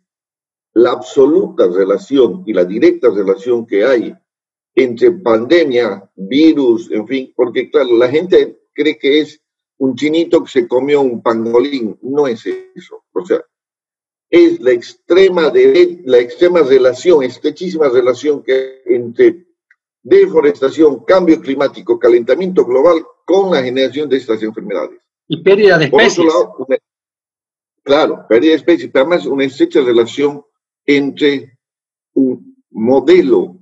la 0.74 0.92
absoluta 0.92 1.68
relación 1.68 2.44
y 2.46 2.54
la 2.54 2.66
directa 2.66 3.10
relación 3.10 3.66
que 3.66 3.84
hay 3.84 4.16
entre 4.76 5.12
pandemia, 5.12 6.10
virus, 6.16 6.90
en 6.92 7.08
fin, 7.08 7.34
porque 7.36 7.70
claro, 7.70 7.98
la 7.98 8.10
gente 8.10 8.62
cree 8.74 8.98
que 8.98 9.20
es 9.20 9.42
un 9.80 9.96
chinito 9.96 10.44
que 10.44 10.52
se 10.52 10.68
comió 10.68 11.02
un 11.02 11.22
pangolín. 11.22 11.98
No 12.02 12.28
es 12.28 12.46
eso. 12.46 13.04
O 13.12 13.26
sea, 13.26 13.44
es 14.30 14.62
la 14.62 14.72
extrema, 14.72 15.50
de, 15.50 16.02
la 16.06 16.20
extrema 16.20 16.62
relación, 16.62 17.24
estrechísima 17.24 17.90
relación 17.90 18.44
que 18.44 18.82
entre 18.86 19.46
deforestación, 20.04 21.04
cambio 21.06 21.40
climático, 21.40 22.00
calentamiento 22.00 22.66
global 22.66 23.06
con 23.26 23.52
la 23.52 23.64
generación 23.64 24.10
de 24.10 24.18
estas 24.18 24.42
enfermedades. 24.44 25.00
Y 25.28 25.42
pérdida 25.42 25.78
de 25.78 25.86
especies. 25.86 26.34
claro, 27.84 28.26
pérdida 28.28 28.52
de 28.52 28.58
especies, 28.58 28.90
pero 28.92 29.06
además 29.06 29.26
una 29.26 29.46
estrecha 29.46 29.82
relación 29.82 30.44
entre 30.86 31.58
un 32.14 32.56
modelo 32.72 33.60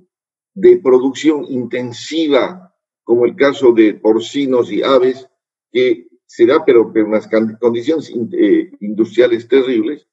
de 0.54 0.78
producción 0.78 1.44
intensiva, 1.48 2.74
como 3.04 3.24
el 3.24 3.36
caso 3.36 3.72
de 3.72 3.94
porcinos 3.94 4.72
y 4.72 4.82
aves, 4.82 5.28
que 5.70 6.08
será, 6.26 6.64
pero 6.64 6.90
en 6.94 7.06
unas 7.06 7.28
condiciones 7.60 8.12
eh, 8.32 8.70
industriales 8.80 9.46
terribles, 9.48 10.06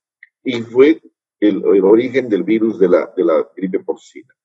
y 0.43 0.61
fue 0.61 1.01
el, 1.39 1.63
origen 1.83 2.29
del 2.29 2.43
virus 2.43 2.79
de 2.79 2.89
la, 2.89 3.11
de 3.15 3.23
la 3.23 3.47
gripe 3.55 3.79
porcina. 3.79 4.36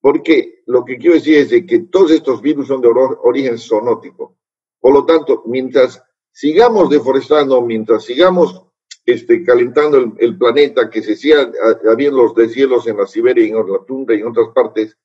Porque 0.00 0.62
lo 0.66 0.84
que 0.84 0.96
quiero 0.96 1.14
decir 1.14 1.38
es 1.38 1.50
de 1.50 1.66
que 1.66 1.80
todos 1.80 2.10
estos 2.10 2.40
virus 2.40 2.68
son 2.68 2.80
de 2.80 2.88
origen 2.88 3.58
zoonótico. 3.58 4.36
Por 4.80 4.92
lo 4.92 5.04
tanto, 5.04 5.42
mientras 5.46 6.02
sigamos 6.30 6.88
deforestando, 6.88 7.60
mientras 7.62 8.04
sigamos 8.04 8.64
este, 9.04 9.42
calentando 9.42 10.14
el, 10.18 10.38
planeta, 10.38 10.88
que 10.88 11.02
se 11.02 11.16
sigan 11.16 11.52
habiendo 11.90 12.22
los 12.22 12.34
deshielos 12.34 12.86
en 12.86 12.98
la 12.98 13.06
Siberia 13.06 13.44
y 13.44 13.50
en 13.50 13.56
la 13.56 13.84
tundra 13.86 14.14
y 14.14 14.20
en 14.20 14.28
otras 14.28 14.48
partes, 14.54 14.96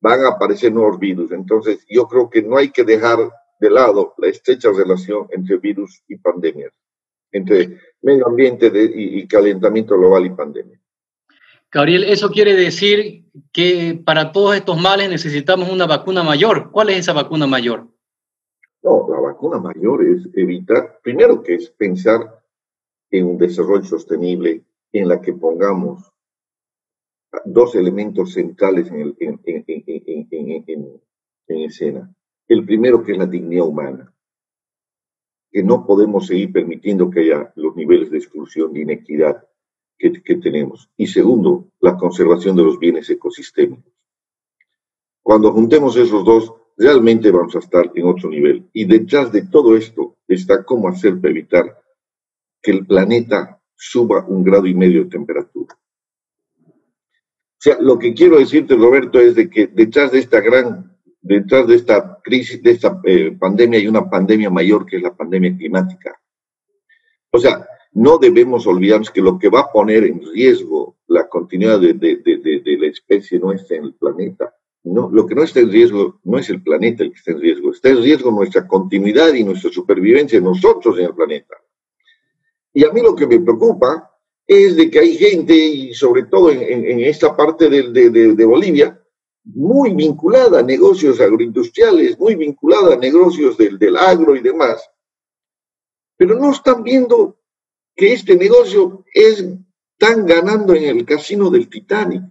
van 0.00 0.24
a 0.24 0.30
aparecer 0.30 0.72
nuevos 0.72 0.98
virus. 0.98 1.32
Entonces, 1.32 1.84
yo 1.88 2.06
creo 2.06 2.28
que 2.28 2.42
no 2.42 2.56
hay 2.56 2.70
que 2.70 2.84
dejar 2.84 3.30
de 3.60 3.70
lado 3.70 4.14
la 4.18 4.28
estrecha 4.28 4.70
relación 4.72 5.28
entre 5.30 5.56
virus 5.58 6.02
y 6.08 6.16
pandemias 6.16 6.72
entre 7.32 7.78
medio 8.02 8.26
ambiente 8.26 8.70
y, 8.94 9.26
calentamiento 9.26 9.96
global 9.96 10.26
y 10.26 10.30
pandemia. 10.30 10.78
Gabriel, 11.72 12.04
eso 12.04 12.30
quiere 12.30 12.54
decir 12.54 13.24
que 13.50 13.98
para 14.04 14.30
todos 14.30 14.54
estos 14.54 14.78
males 14.78 15.08
necesitamos 15.08 15.70
una 15.70 15.86
vacuna 15.86 16.22
mayor. 16.22 16.70
¿Cuál 16.70 16.90
es 16.90 16.98
esa 16.98 17.14
vacuna 17.14 17.46
mayor? 17.46 17.88
No, 18.82 19.08
la 19.08 19.18
vacuna 19.20 19.58
mayor 19.58 20.04
es 20.04 20.28
evitar, 20.34 21.00
primero 21.02 21.42
que 21.42 21.54
es 21.54 21.70
pensar 21.70 22.44
en 23.10 23.26
un 23.26 23.38
desarrollo 23.38 23.84
sostenible 23.84 24.62
en 24.92 25.08
la 25.08 25.22
que 25.22 25.32
pongamos 25.32 26.12
dos 27.46 27.74
elementos 27.74 28.34
centrales 28.34 28.90
en, 28.90 29.16
en 31.48 31.60
escena. 31.62 32.14
El 32.48 32.66
primero 32.66 33.02
que 33.02 33.12
es 33.12 33.18
la 33.18 33.26
dignidad 33.26 33.66
humana 33.66 34.12
que 35.50 35.62
no 35.62 35.86
podemos 35.86 36.26
seguir 36.26 36.52
permitiendo 36.52 37.10
que 37.10 37.20
haya 37.20 37.52
los 37.56 37.76
niveles 37.76 38.10
de 38.10 38.18
exclusión, 38.18 38.72
de 38.72 38.80
inequidad 38.80 39.46
que, 40.10 40.36
tenemos. 40.36 40.90
Y 40.96 41.06
segundo, 41.06 41.68
la 41.80 41.96
conservación 41.96 42.56
de 42.56 42.64
los 42.64 42.78
bienes 42.78 43.08
ecosistémicos. 43.08 43.92
Cuando 45.22 45.52
juntemos 45.52 45.96
esos 45.96 46.24
dos, 46.24 46.52
realmente 46.76 47.30
vamos 47.30 47.54
a 47.54 47.60
estar 47.60 47.92
en 47.94 48.06
otro 48.06 48.28
nivel. 48.28 48.68
Y 48.72 48.84
detrás 48.84 49.30
de 49.30 49.42
todo 49.42 49.76
esto 49.76 50.16
está 50.26 50.64
cómo 50.64 50.88
hacer 50.88 51.20
para 51.20 51.30
evitar 51.30 51.80
que 52.60 52.72
el 52.72 52.86
planeta 52.86 53.60
suba 53.76 54.24
un 54.26 54.42
grado 54.42 54.66
y 54.66 54.74
medio 54.74 55.04
de 55.04 55.10
temperatura. 55.10 55.76
O 56.64 57.64
sea, 57.64 57.78
lo 57.80 57.98
que 57.98 58.12
quiero 58.12 58.38
decirte, 58.38 58.74
Roberto, 58.74 59.20
es 59.20 59.36
de 59.36 59.48
que 59.48 59.68
detrás 59.68 60.10
de 60.10 60.18
esta 60.18 60.40
gran, 60.40 60.98
detrás 61.20 61.68
de 61.68 61.76
esta 61.76 62.18
crisis, 62.22 62.60
de 62.60 62.72
esta 62.72 63.00
eh, 63.04 63.36
pandemia, 63.38 63.78
hay 63.78 63.86
una 63.86 64.10
pandemia 64.10 64.50
mayor 64.50 64.84
que 64.84 64.96
es 64.96 65.02
la 65.02 65.14
pandemia 65.14 65.56
climática. 65.56 66.20
O 67.30 67.38
sea, 67.38 67.66
no 67.92 68.18
debemos 68.18 68.66
olvidarnos 68.66 69.10
que 69.10 69.20
lo 69.20 69.38
que 69.38 69.48
va 69.48 69.60
a 69.60 69.72
poner 69.72 70.04
en 70.04 70.22
riesgo 70.32 70.96
la 71.06 71.28
continuidad 71.28 71.80
de, 71.80 71.94
de, 71.94 72.16
de, 72.16 72.60
de 72.64 72.78
la 72.78 72.86
especie 72.86 73.38
nuestra 73.38 73.76
en 73.76 73.84
el 73.84 73.94
planeta, 73.94 74.54
no, 74.84 75.08
lo 75.10 75.26
que 75.26 75.34
no 75.34 75.44
está 75.44 75.60
en 75.60 75.70
riesgo 75.70 76.20
no 76.24 76.38
es 76.38 76.50
el 76.50 76.62
planeta 76.62 77.04
el 77.04 77.12
que 77.12 77.18
está 77.18 77.30
en 77.32 77.40
riesgo, 77.40 77.70
está 77.70 77.90
en 77.90 78.02
riesgo 78.02 78.30
nuestra 78.30 78.66
continuidad 78.66 79.32
y 79.32 79.44
nuestra 79.44 79.70
supervivencia, 79.70 80.40
nosotros 80.40 80.98
en 80.98 81.06
el 81.06 81.14
planeta. 81.14 81.54
Y 82.72 82.84
a 82.84 82.90
mí 82.90 83.00
lo 83.00 83.14
que 83.14 83.26
me 83.26 83.38
preocupa 83.38 84.10
es 84.46 84.74
de 84.76 84.90
que 84.90 84.98
hay 84.98 85.16
gente, 85.16 85.54
y 85.54 85.94
sobre 85.94 86.24
todo 86.24 86.50
en, 86.50 87.00
esta 87.00 87.36
parte 87.36 87.68
de, 87.68 88.44
Bolivia, 88.44 88.98
muy 89.44 89.94
vinculada 89.94 90.60
a 90.60 90.62
negocios 90.62 91.20
agroindustriales, 91.20 92.18
muy 92.18 92.34
vinculada 92.34 92.94
a 92.94 92.98
negocios 92.98 93.56
del, 93.56 93.78
del 93.78 93.96
agro 93.96 94.34
y 94.34 94.40
demás, 94.40 94.84
pero 96.16 96.38
no 96.38 96.50
están 96.50 96.82
viendo 96.82 97.38
que 98.02 98.14
este 98.14 98.34
negocio 98.34 99.04
es 99.14 99.44
tan 99.96 100.26
ganando 100.26 100.74
en 100.74 100.84
el 100.86 101.06
casino 101.06 101.50
del 101.50 101.68
Titanic. 101.68 102.24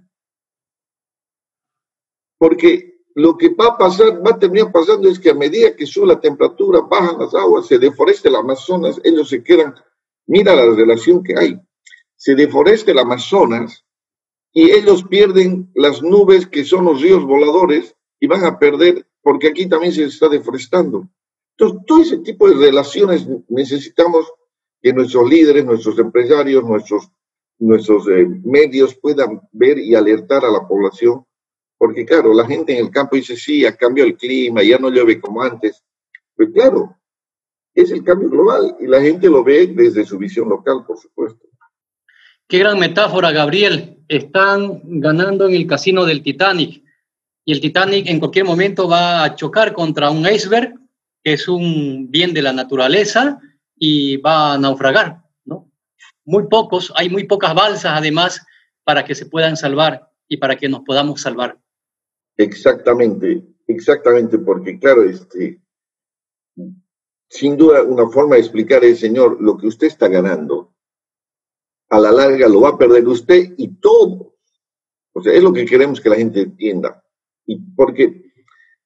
Porque 2.38 3.00
lo 3.16 3.38
que 3.38 3.48
va 3.48 3.68
a 3.68 3.78
pasar, 3.78 4.26
va 4.26 4.32
a 4.32 4.40
terminar 4.40 4.70
pasando 4.74 5.08
es 5.08 5.18
que 5.18 5.30
a 5.30 5.34
medida 5.34 5.74
que 5.74 5.86
sube 5.86 6.08
la 6.08 6.20
temperatura, 6.20 6.82
bajan 6.82 7.20
las 7.20 7.34
aguas, 7.34 7.68
se 7.68 7.80
deforesta 7.80 8.28
el 8.28 8.36
Amazonas, 8.36 9.00
ellos 9.06 9.30
se 9.30 9.42
quedan, 9.42 9.74
mira 10.28 10.54
la 10.54 10.76
relación 10.76 11.24
que 11.24 11.40
hay 11.40 11.58
se 12.18 12.36
deforesta 12.36 12.92
el 12.92 13.00
Amazonas 13.00 13.86
y 14.52 14.72
ellos 14.72 15.06
pierden 15.06 15.72
las 15.74 16.04
nubes 16.04 16.46
que 16.48 16.66
son 16.66 16.84
los 16.84 17.02
ríos 17.02 17.24
voladores 17.24 17.96
y 18.20 18.28
van 18.28 18.44
a 18.44 18.60
perder, 18.60 19.08
porque 19.22 19.48
aquí 19.48 19.70
también 19.70 19.94
se 19.94 20.04
está 20.04 20.28
deforestando. 20.28 21.08
Entonces, 21.58 21.80
todo 21.88 22.02
ese 22.02 22.18
tipo 22.18 22.50
de 22.50 22.58
relaciones 22.58 23.26
necesitamos 23.48 24.32
que 24.82 24.94
nuestros 24.94 25.30
líderes, 25.30 25.66
nuestros 25.66 25.98
empresarios, 26.00 26.64
nuestros, 26.64 27.10
nuestros 27.60 28.08
eh, 28.08 28.28
medios 28.44 28.96
puedan 28.96 29.42
ver 29.52 29.78
y 29.78 29.96
alertar 29.96 30.44
a 30.44 30.52
la 30.52 30.68
población, 30.68 31.26
porque 31.78 32.06
claro, 32.06 32.34
la 32.34 32.46
gente 32.46 32.74
en 32.74 32.86
el 32.86 32.92
campo 32.92 33.16
dice, 33.16 33.36
sí, 33.36 33.66
ha 33.66 33.76
cambiado 33.76 34.10
el 34.10 34.18
clima, 34.18 34.64
ya 34.64 34.78
no 34.78 34.90
llueve 34.90 35.20
como 35.20 35.42
antes. 35.42 35.84
Pues 36.36 36.50
claro, 36.54 36.98
es 37.74 37.92
el 37.92 38.04
cambio 38.04 38.30
global 38.30 38.76
y 38.80 38.88
la 38.88 39.02
gente 39.02 39.30
lo 39.30 39.44
ve 39.44 39.68
desde 39.68 40.06
su 40.06 40.18
visión 40.18 40.50
local, 40.50 40.84
por 40.86 40.98
supuesto. 40.98 41.48
Qué 42.48 42.60
gran 42.60 42.80
metáfora, 42.80 43.32
Gabriel. 43.32 44.04
Están 44.08 44.82
ganando 44.84 45.48
en 45.48 45.54
el 45.54 45.68
casino 45.68 46.06
del 46.06 46.22
Titanic 46.22 46.84
y 47.46 47.54
el 47.54 47.62
Titanic 47.62 48.08
en 48.08 48.20
cualquier 48.20 48.46
momento 48.46 48.88
va 48.88 49.24
a 49.24 49.36
chocar 49.36 49.74
contra 49.74 50.10
un 50.10 50.28
iceberg, 50.28 50.76
que 51.24 51.34
es 51.34 51.48
un 51.48 52.12
bien 52.12 52.34
de 52.34 52.42
la 52.42 52.52
naturaleza, 52.52 53.40
y 53.84 54.18
va 54.18 54.54
a 54.54 54.58
naufragar. 54.60 55.24
¿no? 55.44 55.68
Muy 56.24 56.48
pocos, 56.48 56.94
hay 56.96 57.10
muy 57.10 57.24
pocas 57.24 57.56
balsas 57.56 57.94
además 57.98 58.46
para 58.84 59.04
que 59.04 59.16
se 59.16 59.26
puedan 59.26 59.58
salvar 59.58 60.08
y 60.28 60.38
para 60.38 60.56
que 60.56 60.70
nos 60.70 60.82
podamos 60.82 61.20
salvar. 61.20 61.60
Exactamente, 62.38 63.44
exactamente, 63.66 64.38
porque 64.38 64.78
claro, 64.78 65.04
este, 65.04 65.60
sin 67.28 67.58
duda 67.58 67.82
una 67.82 68.08
forma 68.08 68.36
de 68.36 68.42
explicar 68.42 68.84
es, 68.84 69.00
señor, 69.00 69.42
lo 69.42 69.58
que 69.58 69.66
usted 69.66 69.88
está 69.88 70.08
ganando 70.08 70.76
a 71.90 72.00
la 72.00 72.12
larga 72.12 72.48
lo 72.48 72.62
va 72.62 72.70
a 72.70 72.78
perder 72.78 73.08
usted 73.08 73.56
y 73.58 73.80
todo. 73.80 74.36
O 75.14 75.24
sea, 75.24 75.34
es 75.34 75.42
lo 75.42 75.52
que 75.52 75.66
queremos 75.66 76.00
que 76.00 76.10
la 76.10 76.16
gente 76.16 76.42
entienda. 76.42 77.04
Y 77.48 77.58
porque, 77.58 78.32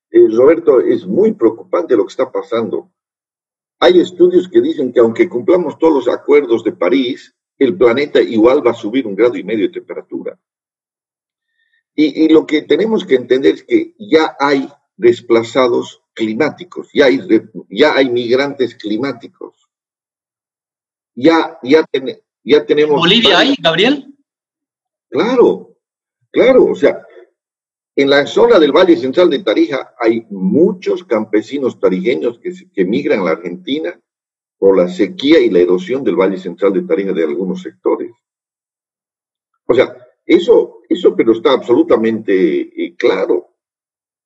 eh, 0.10 0.28
Roberto, 0.32 0.80
es 0.80 1.06
muy 1.06 1.34
preocupante 1.34 1.98
lo 1.98 2.06
que 2.06 2.12
está 2.12 2.32
pasando. 2.32 2.95
Hay 3.86 4.00
estudios 4.00 4.50
que 4.50 4.62
dicen 4.62 4.92
que 4.92 5.00
aunque 5.00 5.30
cumplamos 5.30 5.78
todos 5.78 5.94
los 5.94 6.08
acuerdos 6.08 6.64
de 6.64 6.72
París, 6.72 7.36
el 7.56 7.78
planeta 7.78 8.20
igual 8.20 8.66
va 8.66 8.72
a 8.72 8.74
subir 8.74 9.06
un 9.06 9.14
grado 9.14 9.38
y 9.38 9.44
medio 9.44 9.68
de 9.68 9.74
temperatura. 9.74 10.40
Y, 11.94 12.24
y 12.24 12.30
lo 12.30 12.48
que 12.48 12.64
tenemos 12.64 13.06
que 13.06 13.14
entender 13.14 13.54
es 13.54 13.64
que 13.64 13.94
ya 14.00 14.36
hay 14.40 14.68
desplazados 14.98 16.02
climáticos, 16.16 16.90
ya 16.96 17.06
hay, 17.06 17.20
ya 17.70 17.94
hay 17.94 18.10
migrantes 18.10 18.74
climáticos. 18.74 19.70
Ya, 21.14 21.60
ya, 21.62 21.84
ten, 21.84 22.20
ya 22.44 22.66
tenemos... 22.66 23.00
¿Bolivia 23.00 23.38
hay, 23.38 23.54
Gabriel? 23.60 24.16
Claro, 25.10 25.78
claro, 26.32 26.66
o 26.72 26.76
sea, 26.76 27.05
en 27.96 28.10
la 28.10 28.26
zona 28.28 28.60
del 28.60 28.74
Valle 28.74 28.98
Central 28.98 29.30
de 29.30 29.40
Tarija 29.40 29.96
hay 30.00 30.26
muchos 30.30 31.04
campesinos 31.04 31.80
tarijeños 31.80 32.40
que, 32.40 32.54
que 32.74 32.86
migran 32.86 33.22
a 33.22 33.26
la 33.26 33.32
Argentina 33.32 34.00
por 34.58 34.78
la 34.78 34.90
sequía 34.90 35.40
y 35.40 35.50
la 35.50 35.60
erosión 35.60 36.04
del 36.04 36.16
Valle 36.16 36.38
Central 36.38 36.74
de 36.74 36.82
Tarija 36.84 37.14
de 37.14 37.24
algunos 37.24 37.62
sectores. 37.62 38.12
O 39.66 39.74
sea, 39.74 39.96
eso, 40.26 40.82
eso 40.90 41.16
pero 41.16 41.32
está 41.32 41.54
absolutamente 41.54 42.62
eh, 42.62 42.96
claro. 42.96 43.52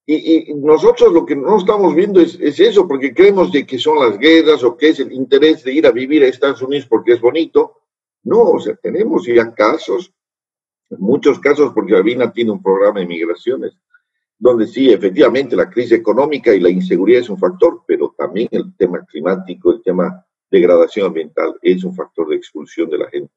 Y, 0.06 0.56
nosotros 0.56 1.14
lo 1.14 1.24
que 1.24 1.36
no 1.36 1.58
estamos 1.58 1.94
viendo 1.94 2.20
es, 2.20 2.36
es, 2.42 2.60
eso, 2.60 2.88
porque 2.88 3.14
creemos 3.14 3.52
de 3.52 3.68
que 3.68 3.78
son 3.78 4.00
las 4.00 4.18
guerras 4.18 4.64
o 4.64 4.76
que 4.76 4.90
es 4.90 5.00
el 5.00 5.14
interés 5.14 5.64
de 5.64 5.74
ir 5.74 5.86
a 5.86 5.92
vivir 5.92 6.24
a 6.24 6.28
Estados 6.28 6.64
Unidos 6.64 6.88
porque 6.90 7.14
es 7.14 7.22
bonito, 7.22 7.82
no, 8.24 8.42
o 8.42 8.60
sea, 8.60 8.76
tenemos 8.76 9.28
ya 9.28 9.54
casos, 9.54 10.12
muchos 10.98 11.40
casos, 11.40 11.72
porque 11.74 11.96
Avina 11.96 12.32
tiene 12.32 12.52
un 12.52 12.62
programa 12.62 13.00
de 13.00 13.06
migraciones, 13.06 13.74
donde 14.38 14.68
sí, 14.68 14.90
efectivamente, 14.90 15.56
la 15.56 15.70
crisis 15.70 15.94
económica 15.94 16.54
y 16.54 16.60
la 16.60 16.70
inseguridad 16.70 17.22
es 17.22 17.30
un 17.30 17.38
factor, 17.38 17.84
pero 17.86 18.16
también 18.18 18.48
el 18.52 18.76
tema 18.78 19.06
climático, 19.06 19.74
el 19.74 19.82
tema 19.84 20.26
degradación 20.50 21.08
ambiental 21.08 21.56
es 21.62 21.84
un 21.84 21.96
factor 21.96 22.30
de 22.30 22.36
expulsión 22.36 22.90
de 22.90 22.98
la 22.98 23.10
gente. 23.10 23.32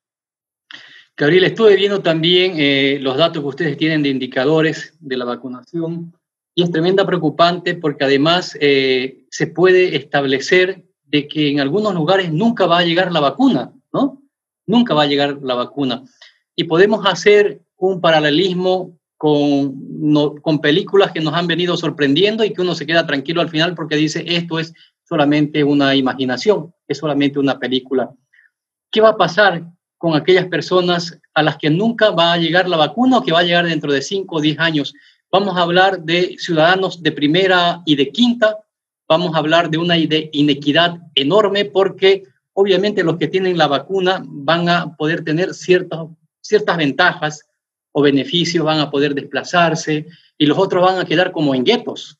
Gabriel, 1.17 1.45
estuve 1.45 1.77
viendo 1.77 2.01
también 2.01 2.55
eh, 2.57 2.99
los 3.01 3.17
datos 3.19 3.43
que 3.43 3.49
ustedes 3.49 3.77
tienen 3.77 4.03
de 4.03 4.09
indicadores 4.09 4.97
de 4.99 5.17
la 5.17 5.27
vacunación 5.27 6.15
y 6.55 6.62
es 6.62 6.71
tremenda 6.71 7.07
preocupante 7.07 7.75
porque 7.75 8.05
además 8.05 8.57
eh, 8.61 9.27
se 9.31 9.47
puede 9.47 9.95
establecer 9.97 10.85
de 11.05 11.29
que 11.29 11.51
en 11.51 11.61
algunos 11.61 11.95
lugares 11.95 12.33
nunca 12.33 12.67
va 12.67 12.79
a 12.79 12.85
llegar 12.85 13.12
la 13.12 13.21
vacuna, 13.21 13.73
¿no? 13.93 14.23
nunca 14.67 14.95
va 14.95 15.03
a 15.03 15.07
llegar 15.07 15.38
la 15.43 15.55
vacuna. 15.55 16.03
Y 16.57 16.65
podemos 16.65 17.05
hacer 17.07 17.61
un 17.77 18.01
paralelismo 18.01 18.99
con, 19.17 20.12
con 20.41 20.61
películas 20.61 21.12
que 21.12 21.21
nos 21.21 21.35
han 21.35 21.47
venido 21.47 21.77
sorprendiendo 21.77 22.45
y 22.45 22.53
que 22.53 22.61
uno 22.61 22.75
se 22.75 22.87
queda 22.87 23.07
tranquilo 23.07 23.41
al 23.41 23.51
final 23.51 23.75
porque 23.75 23.97
dice, 23.97 24.25
esto 24.27 24.59
es 24.59 24.75
solamente 25.05 25.62
una 25.62 25.95
imaginación, 25.95 26.75
es 26.88 26.99
solamente 26.99 27.38
una 27.38 27.59
película. 27.59 28.11
¿Qué 28.91 29.01
va 29.01 29.11
a 29.11 29.17
pasar 29.17 29.65
con 29.97 30.15
aquellas 30.15 30.47
personas 30.47 31.19
a 31.35 31.43
las 31.43 31.57
que 31.57 31.71
nunca 31.71 32.11
va 32.11 32.33
a 32.33 32.38
llegar 32.38 32.69
la 32.69 32.77
vacuna 32.77 33.19
o 33.19 33.23
que 33.23 33.33
va 33.33 33.41
a 33.41 33.45
llegar 33.45 33.67
dentro 33.67 33.93
de 33.93 34.03
5 34.03 34.37
o 34.37 34.41
10 34.41 34.59
años? 34.59 34.95
Vamos 35.31 35.57
a 35.57 35.62
hablar 35.62 36.03
de 36.03 36.37
ciudadanos 36.38 37.03
de 37.03 37.12
primera 37.12 37.83
y 37.87 37.97
de 37.97 38.11
quinta, 38.11 38.59
vamos 39.09 39.35
a 39.35 39.38
hablar 39.38 39.71
de 39.71 39.79
una 39.79 39.97
inequidad 39.97 40.99
enorme 41.15 41.65
porque 41.65 42.25
obviamente 42.55 43.03
los 43.03 43.17
que 43.17 43.29
tienen 43.29 43.57
la 43.57 43.67
vacuna 43.67 44.23
van 44.27 44.69
a 44.69 44.97
poder 44.97 45.25
tener 45.25 45.55
ciertas, 45.55 46.01
ciertas 46.42 46.76
ventajas 46.76 47.48
o 47.92 48.02
beneficios, 48.02 48.64
van 48.64 48.81
a 48.81 48.90
poder 48.90 49.14
desplazarse 49.14 50.07
y 50.37 50.46
los 50.46 50.59
otros 50.59 50.83
van 50.83 50.98
a 50.98 51.07
quedar 51.07 51.33
como 51.33 51.55
en 51.55 51.64
guetos. 51.64 52.18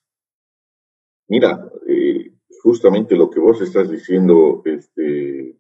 Mira, 1.29 1.69
eh, 1.89 2.33
justamente 2.63 3.17
lo 3.17 3.29
que 3.29 3.41
vos 3.41 3.61
estás 3.61 3.91
diciendo, 3.91 4.63
este, 4.65 5.57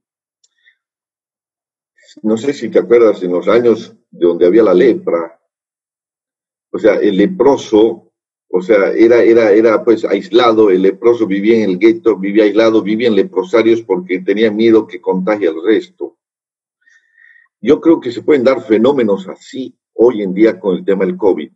no 2.22 2.37
sé 2.37 2.53
si 2.53 2.70
te 2.70 2.79
acuerdas 2.79 3.22
en 3.22 3.33
los 3.33 3.48
años 3.48 3.94
de 4.11 4.27
donde 4.27 4.46
había 4.46 4.62
la 4.62 4.75
lepra, 4.75 5.40
o 6.70 6.79
sea, 6.79 6.94
el 6.94 7.16
leproso 7.16 8.12
o 8.55 8.61
sea, 8.61 8.92
era, 8.92 9.22
era, 9.22 9.51
era 9.51 9.83
pues 9.83 10.05
aislado, 10.05 10.68
el 10.68 10.83
leproso 10.83 11.27
vivía 11.27 11.64
en 11.64 11.70
el 11.70 11.79
gueto, 11.79 12.18
vivía 12.18 12.44
aislado, 12.44 12.83
vivía 12.83 13.09
en 13.09 13.14
leprosarios 13.14 13.81
porque 13.81 14.20
tenía 14.20 14.51
miedo 14.51 14.87
que 14.87 15.01
contagie 15.01 15.48
al 15.48 15.64
resto. 15.64 16.18
Yo 17.62 17.81
creo 17.81 18.01
que 18.01 18.11
se 18.11 18.22
pueden 18.22 18.42
dar 18.42 18.61
fenómenos 18.61 19.29
así 19.29 19.79
hoy 19.94 20.22
en 20.22 20.35
día 20.35 20.59
con 20.59 20.77
el 20.77 20.85
tema 20.85 21.07
del 21.07 21.16
COVID. 21.16 21.53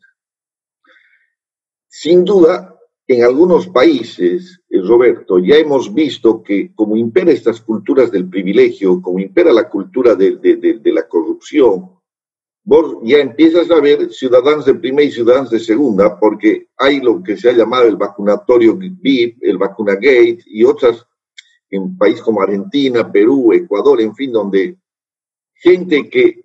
Sin 1.89 2.25
duda, 2.25 2.79
en 3.09 3.25
algunos 3.25 3.67
países, 3.67 4.61
eh, 4.71 4.81
Roberto, 4.83 5.41
ya 5.41 5.57
hemos 5.57 5.93
visto 5.93 6.45
que 6.45 6.73
como 6.77 6.97
impera 6.97 7.33
estas 7.33 7.61
culturas 7.61 8.13
del 8.13 8.29
privilegio, 8.29 9.03
como 9.03 9.19
impera 9.19 9.53
la 9.53 9.69
cultura 9.69 10.15
de, 10.15 10.81
la 10.85 11.09
corrupción, 11.09 11.91
vos 12.63 12.99
ya 13.03 13.19
empiezas 13.19 13.69
a 13.73 13.81
ver 13.81 14.13
ciudadanos 14.13 14.65
de 14.67 14.75
primera 14.75 15.09
y 15.09 15.11
ciudadanos 15.11 15.51
de 15.51 15.59
segunda, 15.59 16.21
porque 16.21 16.69
hay 16.77 17.01
lo 17.01 17.21
que 17.21 17.37
se 17.37 17.51
ha 17.51 17.53
llamado 17.53 17.89
el 17.89 17.97
vacunatorio 17.97 18.77
VIP, 18.77 19.39
el 19.41 19.59
vacunagate 19.59 20.39
y 20.47 20.63
otras 20.63 21.05
en 21.69 21.99
países 21.99 22.23
como 22.23 22.43
Argentina, 22.43 23.11
Perú, 23.11 23.53
Ecuador, 23.53 24.01
en 24.01 24.15
fin, 24.15 24.31
donde 24.31 24.77
gente 25.57 26.09
que 26.09 26.45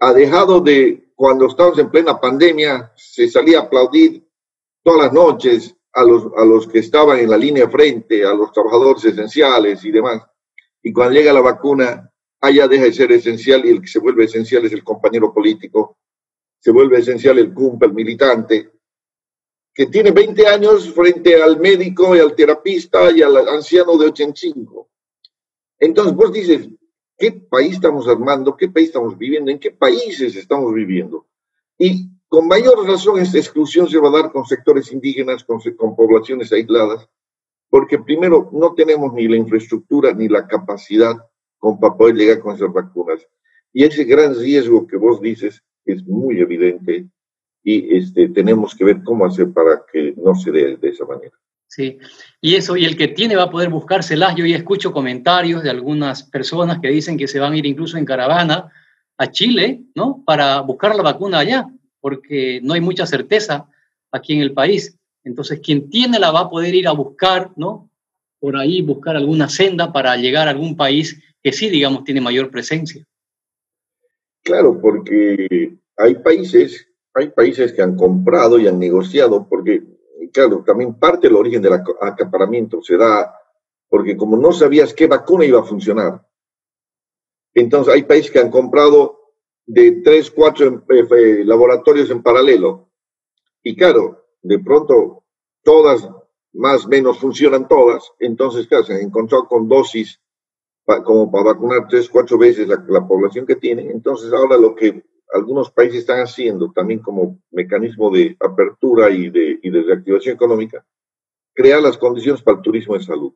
ha 0.00 0.12
dejado 0.12 0.60
de, 0.60 1.10
cuando 1.14 1.46
estamos 1.46 1.78
en 1.78 1.90
plena 1.90 2.20
pandemia, 2.20 2.92
se 2.96 3.28
salía 3.28 3.60
a 3.60 3.62
aplaudir 3.62 4.24
todas 4.82 5.04
las 5.04 5.12
noches 5.12 5.74
a 5.92 6.02
los, 6.02 6.26
a 6.36 6.44
los 6.44 6.66
que 6.66 6.80
estaban 6.80 7.18
en 7.18 7.30
la 7.30 7.38
línea 7.38 7.68
frente, 7.68 8.24
a 8.24 8.34
los 8.34 8.52
trabajadores 8.52 9.04
esenciales 9.04 9.84
y 9.84 9.90
demás. 9.90 10.22
Y 10.82 10.92
cuando 10.92 11.14
llega 11.14 11.32
la 11.32 11.40
vacuna, 11.40 12.10
allá 12.40 12.68
deja 12.68 12.84
de 12.84 12.92
ser 12.92 13.12
esencial 13.12 13.64
y 13.64 13.70
el 13.70 13.80
que 13.80 13.86
se 13.86 14.00
vuelve 14.00 14.24
esencial 14.24 14.64
es 14.64 14.72
el 14.72 14.84
compañero 14.84 15.32
político, 15.32 15.98
se 16.58 16.70
vuelve 16.70 16.98
esencial 16.98 17.38
el 17.38 17.54
CUMP, 17.54 17.82
el 17.84 17.94
militante, 17.94 18.70
que 19.72 19.86
tiene 19.86 20.10
20 20.10 20.46
años 20.46 20.92
frente 20.92 21.42
al 21.42 21.58
médico 21.58 22.14
y 22.14 22.20
al 22.20 22.34
terapista 22.34 23.10
y 23.10 23.22
al 23.22 23.48
anciano 23.48 23.96
de 23.96 24.06
85. 24.06 24.88
Entonces 25.78 26.14
vos 26.14 26.32
dices, 26.32 26.68
¿qué 27.18 27.32
país 27.32 27.74
estamos 27.74 28.08
armando? 28.08 28.56
¿Qué 28.56 28.68
país 28.68 28.88
estamos 28.88 29.16
viviendo? 29.16 29.50
¿En 29.50 29.58
qué 29.58 29.70
países 29.70 30.36
estamos 30.36 30.72
viviendo? 30.74 31.26
Y 31.78 32.08
con 32.28 32.48
mayor 32.48 32.86
razón 32.86 33.20
esta 33.20 33.38
exclusión 33.38 33.88
se 33.88 33.98
va 33.98 34.08
a 34.08 34.22
dar 34.22 34.32
con 34.32 34.44
sectores 34.44 34.92
indígenas, 34.92 35.44
con, 35.44 35.60
con 35.76 35.96
poblaciones 35.96 36.52
aisladas, 36.52 37.08
porque 37.68 37.98
primero 37.98 38.50
no 38.52 38.74
tenemos 38.74 39.12
ni 39.12 39.28
la 39.28 39.36
infraestructura 39.36 40.12
ni 40.12 40.28
la 40.28 40.46
capacidad 40.46 41.16
para 41.80 41.96
poder 41.96 42.16
llegar 42.16 42.40
con 42.40 42.54
esas 42.54 42.72
vacunas. 42.72 43.26
Y 43.72 43.84
ese 43.84 44.04
gran 44.04 44.34
riesgo 44.38 44.86
que 44.86 44.96
vos 44.96 45.20
dices 45.20 45.62
es 45.84 46.06
muy 46.06 46.40
evidente 46.40 47.08
y 47.62 47.96
este, 47.96 48.28
tenemos 48.28 48.74
que 48.74 48.84
ver 48.84 49.02
cómo 49.02 49.24
hacer 49.24 49.52
para 49.52 49.84
que 49.90 50.14
no 50.16 50.34
se 50.34 50.52
dé 50.52 50.76
de 50.76 50.88
esa 50.88 51.04
manera. 51.06 51.32
Sí, 51.74 51.98
y 52.40 52.54
eso, 52.54 52.76
y 52.76 52.84
el 52.84 52.96
que 52.96 53.08
tiene 53.08 53.34
va 53.34 53.44
a 53.44 53.50
poder 53.50 53.68
buscárselas. 53.68 54.36
Yo 54.36 54.46
ya 54.46 54.56
escucho 54.56 54.92
comentarios 54.92 55.64
de 55.64 55.70
algunas 55.70 56.22
personas 56.22 56.78
que 56.80 56.88
dicen 56.88 57.18
que 57.18 57.26
se 57.26 57.40
van 57.40 57.52
a 57.52 57.56
ir 57.56 57.66
incluso 57.66 57.96
en 57.96 58.04
caravana 58.04 58.70
a 59.18 59.30
Chile, 59.30 59.82
¿no? 59.96 60.22
Para 60.24 60.60
buscar 60.60 60.94
la 60.94 61.02
vacuna 61.02 61.40
allá 61.40 61.66
porque 62.04 62.60
no 62.62 62.74
hay 62.74 62.82
mucha 62.82 63.06
certeza 63.06 63.66
aquí 64.12 64.34
en 64.34 64.42
el 64.42 64.52
país. 64.52 64.94
Entonces, 65.24 65.58
quien 65.60 65.88
tiene 65.88 66.18
la 66.18 66.30
va 66.30 66.40
a 66.40 66.50
poder 66.50 66.74
ir 66.74 66.86
a 66.86 66.92
buscar, 66.92 67.50
¿no? 67.56 67.90
Por 68.38 68.58
ahí 68.58 68.82
buscar 68.82 69.16
alguna 69.16 69.48
senda 69.48 69.90
para 69.90 70.14
llegar 70.18 70.46
a 70.46 70.50
algún 70.50 70.76
país 70.76 71.18
que 71.42 71.50
sí, 71.50 71.70
digamos, 71.70 72.04
tiene 72.04 72.20
mayor 72.20 72.50
presencia. 72.50 73.06
Claro, 74.42 74.78
porque 74.80 75.78
hay 75.96 76.14
países, 76.16 76.86
hay 77.14 77.30
países 77.30 77.72
que 77.72 77.80
han 77.80 77.96
comprado 77.96 78.58
y 78.58 78.68
han 78.68 78.78
negociado, 78.78 79.48
porque, 79.48 79.82
claro, 80.34 80.62
también 80.66 80.98
parte 80.98 81.28
del 81.28 81.36
origen 81.36 81.62
del 81.62 81.74
acaparamiento 81.74 82.82
se 82.82 82.96
da 82.98 83.34
porque 83.88 84.16
como 84.16 84.36
no 84.36 84.52
sabías 84.52 84.92
qué 84.92 85.06
vacuna 85.06 85.44
iba 85.44 85.60
a 85.60 85.64
funcionar, 85.64 86.26
entonces 87.54 87.94
hay 87.94 88.02
países 88.02 88.32
que 88.32 88.40
han 88.40 88.50
comprado 88.50 89.20
de 89.64 90.02
tres, 90.02 90.30
cuatro 90.30 90.84
eh, 90.90 91.06
eh, 91.10 91.44
laboratorios 91.44 92.10
en 92.10 92.22
paralelo. 92.22 92.90
Y 93.62 93.76
claro, 93.76 94.26
de 94.42 94.58
pronto 94.58 95.24
todas 95.62 96.08
más 96.52 96.84
o 96.84 96.88
menos 96.88 97.18
funcionan 97.18 97.66
todas, 97.68 98.12
entonces 98.18 98.66
claro, 98.66 98.84
se 98.84 98.94
han 98.94 99.10
con 99.10 99.68
dosis 99.68 100.20
como 101.04 101.30
para 101.30 101.52
vacunar 101.52 101.86
tres, 101.88 102.10
cuatro 102.10 102.36
veces 102.36 102.68
la, 102.68 102.84
la, 102.88 103.06
población 103.06 103.46
que 103.46 103.56
tienen. 103.56 103.90
Entonces 103.90 104.32
ahora 104.32 104.58
lo 104.58 104.74
que 104.74 105.02
algunos 105.32 105.70
países 105.70 106.00
están 106.00 106.20
haciendo 106.20 106.70
también 106.72 107.00
como 107.00 107.40
mecanismo 107.50 108.10
de 108.10 108.36
apertura 108.40 109.10
y 109.10 109.30
de, 109.30 109.58
reactivación 109.62 110.34
económica, 110.34 110.84
crear 111.54 111.82
las 111.82 111.98
condiciones 111.98 112.42
para 112.42 112.58
el 112.58 112.62
turismo 112.62 112.96
de 112.96 113.04
salud. 113.04 113.32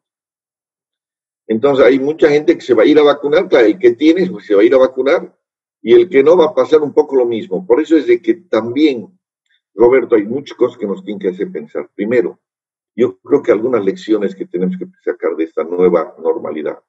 Entonces 1.47 1.85
hay 1.85 1.99
mucha 1.99 2.29
gente 2.29 2.55
que 2.55 2.61
se 2.61 2.75
va 2.75 2.83
a 2.83 2.87
ir 2.87 2.99
a 2.99 3.03
vacunar, 3.03 3.49
claro, 3.49 3.69
y 3.69 3.79
que 3.79 3.93
tiene, 3.93 4.29
pues 4.31 4.47
se 4.47 4.55
va 4.55 4.61
a 4.63 4.65
ir 4.65 4.75
a 4.75 4.79
vacunar, 4.79 5.35
y 5.81 5.95
el 5.95 6.09
que 6.09 6.23
no 6.23 6.37
va 6.37 6.47
a 6.47 6.55
pasar 6.55 6.81
un 6.83 6.93
poco 6.93 7.17
lo 7.17 7.25
mismo. 7.25 7.67
Por 7.67 7.81
eso 7.81 7.97
es 7.97 8.07
de 8.07 8.21
que 8.21 8.35
también, 8.35 9.19
Roberto, 9.75 10.17
hay 10.17 10.25
muchas 10.25 10.57
cosas 10.57 10.77
que 10.79 10.87
nos 10.87 11.03
tienen 11.03 11.21
que 11.21 11.29
hacer 11.29 11.51
pensar. 11.51 11.89
Primero, 11.95 12.39
yo 12.95 13.19
creo 13.21 13.43
que 13.43 13.53
algunas 13.53 13.85
lecciones 13.85 14.35
que 14.35 14.47
tenemos 14.47 14.77
que 14.77 14.87
sacar 15.05 15.37
de 15.37 15.45
esta 15.45 15.65
nueva 15.65 16.15
normalidad. 16.19 16.81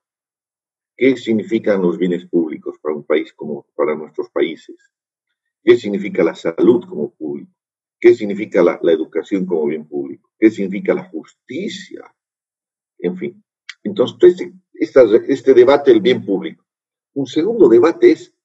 ¿Qué 0.99 1.15
significan 1.15 1.81
los 1.81 1.97
bienes 1.97 2.25
públicos 2.25 2.77
para 2.81 2.93
un 2.93 3.05
país 3.05 3.31
como 3.31 3.65
para 3.73 3.95
nuestros 3.95 4.29
países? 4.31 4.75
¿Qué 5.63 5.77
significa 5.77 6.25
la 6.25 6.35
salud 6.35 6.83
como 6.85 7.11
público? 7.11 7.53
¿Qué 7.97 8.13
significa 8.13 8.61
la, 8.61 8.77
educación 8.91 9.45
como 9.45 9.67
bien 9.67 9.87
público? 9.87 10.29
¿Qué 10.37 10.51
significa 10.51 10.93
la 10.93 11.05
justicia? 11.05 12.13
En 12.97 13.15
fin. 13.15 13.41
Entonces, 13.81 14.51
este, 14.73 15.01
este 15.29 15.53
debate 15.53 15.91
del 15.91 16.01
bien 16.01 16.25
público. 16.25 16.65
Un 17.13 17.27
segundo 17.27 17.69
debate 17.69 18.11
es 18.11 18.35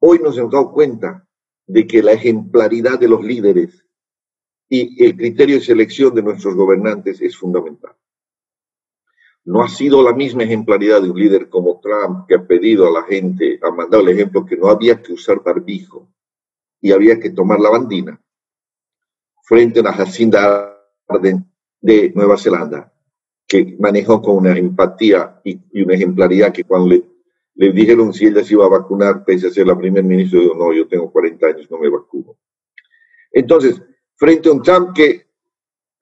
Hoy 0.00 0.18
nos 0.18 0.36
hemos 0.36 0.52
dado 0.52 0.70
cuenta 0.70 1.26
de 1.66 1.86
que 1.86 2.02
la 2.02 2.12
ejemplaridad 2.12 2.98
de 2.98 3.08
los 3.08 3.24
líderes 3.24 3.86
y 4.68 5.02
el 5.02 5.16
criterio 5.16 5.54
de 5.54 5.64
selección 5.64 6.14
de 6.14 6.22
nuestros 6.22 6.56
gobernantes 6.56 7.22
es 7.22 7.38
fundamental. 7.38 7.96
No 9.44 9.62
ha 9.62 9.68
sido 9.68 10.02
la 10.02 10.12
misma 10.12 10.44
ejemplaridad 10.44 11.02
de 11.02 11.10
un 11.10 11.18
líder 11.18 11.48
como 11.48 11.80
Trump 11.80 12.26
que 12.28 12.36
ha 12.36 12.46
pedido 12.46 12.86
a 12.86 12.92
la 12.92 13.02
gente, 13.02 13.58
ha 13.62 13.70
mandado 13.70 14.02
el 14.02 14.10
ejemplo 14.10 14.44
que 14.46 14.56
no 14.56 14.68
había 14.68 15.02
que 15.02 15.12
usar 15.12 15.42
barbijo 15.42 16.08
y 16.80 16.92
había 16.92 17.18
que 17.18 17.30
tomar 17.30 17.58
la 17.58 17.70
bandina 17.70 18.20
frente 19.42 19.80
a 19.80 19.82
la 19.82 19.92
Jacinda 19.92 20.78
Arden 21.08 21.44
de 21.80 22.12
Nueva 22.14 22.38
Zelanda, 22.38 22.92
que 23.46 23.76
manejó 23.78 24.22
con 24.22 24.36
una 24.36 24.56
empatía 24.56 25.40
y, 25.44 25.82
una 25.82 25.94
ejemplaridad 25.94 26.52
que 26.52 26.64
cuando 26.64 26.94
le 27.54 27.72
dijeron 27.72 28.12
si 28.12 28.26
ella 28.26 28.44
se 28.44 28.54
iba 28.54 28.64
a 28.64 28.70
vacunar, 28.70 29.24
pese 29.24 29.48
a 29.48 29.50
ser 29.50 29.66
la 29.66 29.76
primer 29.76 30.04
ministro, 30.04 30.40
dijo, 30.40 30.54
no, 30.54 30.72
yo 30.72 30.86
tengo 30.86 31.10
40 31.10 31.46
años, 31.46 31.70
no 31.70 31.78
me 31.78 31.88
vacuno. 31.88 32.36
Entonces, 33.32 33.82
frente 34.14 34.48
a 34.48 34.52
un 34.52 34.62
Trump 34.62 34.94
que, 34.94 35.26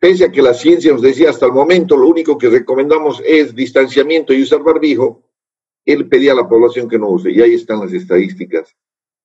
pese 0.01 0.25
a 0.25 0.33
que 0.33 0.43
la 0.43 0.55
ciencia 0.55 0.93
nos 0.93 1.03
decía 1.03 1.31
hasta 1.31 1.47
el 1.47 1.53
momento, 1.53 1.97
lo 1.97 2.09
único 2.09 2.37
que 2.37 2.49
recomendamos 2.49 3.23
es 3.25 3.55
distanciamiento 3.55 4.33
y 4.33 4.43
usar 4.43 4.63
barbijo, 4.63 5.23
él 5.85 6.09
pedía 6.09 6.33
a 6.33 6.37
la 6.37 6.49
población 6.49 6.89
que 6.89 6.99
no 6.99 7.11
use. 7.11 7.31
Y 7.31 7.41
ahí 7.41 7.55
están 7.55 7.81
las 7.81 7.93
estadísticas, 7.93 8.75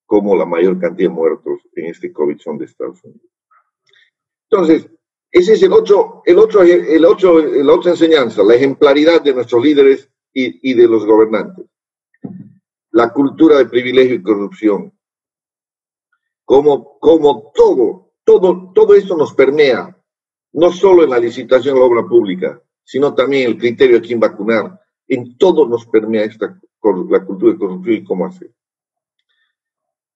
como 0.06 0.36
la 0.36 0.46
mayor 0.46 0.80
cantidad 0.80 1.10
de 1.10 1.16
muertos 1.16 1.62
en 1.76 1.86
este 1.86 2.12
COVID 2.14 2.38
son 2.38 2.58
de 2.58 2.66
Estados 2.66 3.04
Unidos. 3.04 3.32
Entonces, 4.52 4.88
ese 5.32 5.54
es 5.54 5.64
el 5.64 5.74
otro, 5.74 6.22
el 6.26 6.38
otro, 6.38 6.62
el 6.62 7.06
otro, 7.06 7.40
la 7.40 7.74
otra 7.74 7.92
enseñanza, 7.92 8.44
la 8.44 8.56
ejemplaridad 8.56 9.22
de 9.22 9.34
nuestros 9.34 9.64
líderes 9.64 10.10
y, 10.34 10.72
y 10.72 10.74
de 10.76 10.88
los 10.88 11.06
gobernantes 11.06 11.66
la 12.96 13.12
cultura 13.12 13.58
de 13.58 13.66
privilegio 13.66 14.16
y 14.16 14.24
corrupción. 14.24 14.98
Como, 16.46 16.98
como 17.00 17.52
todo, 17.54 18.14
todo, 18.24 18.72
todo 18.74 18.96
esto 18.96 19.18
nos 19.18 19.34
permea, 19.34 20.02
no 20.56 20.72
solo 20.72 21.04
en 21.04 21.10
la 21.10 21.20
licitación 21.20 21.76
de 21.76 21.82
la 21.82 21.86
obra 21.86 22.08
pública, 22.08 22.62
sino 22.84 23.14
también 23.14 23.48
el 23.48 23.58
criterio 23.58 24.00
de 24.00 24.08
quién 24.08 24.22
vacunar. 24.22 24.80
En 25.08 25.38
todo 25.38 25.68
nos 25.68 25.86
permea 25.86 26.24
esta, 26.24 26.58
la 27.10 27.26
cultura 27.26 27.54
de 27.54 27.60
corrupción 27.60 27.96
y 27.96 28.04
cómo 28.06 28.26
hacer. 28.26 28.52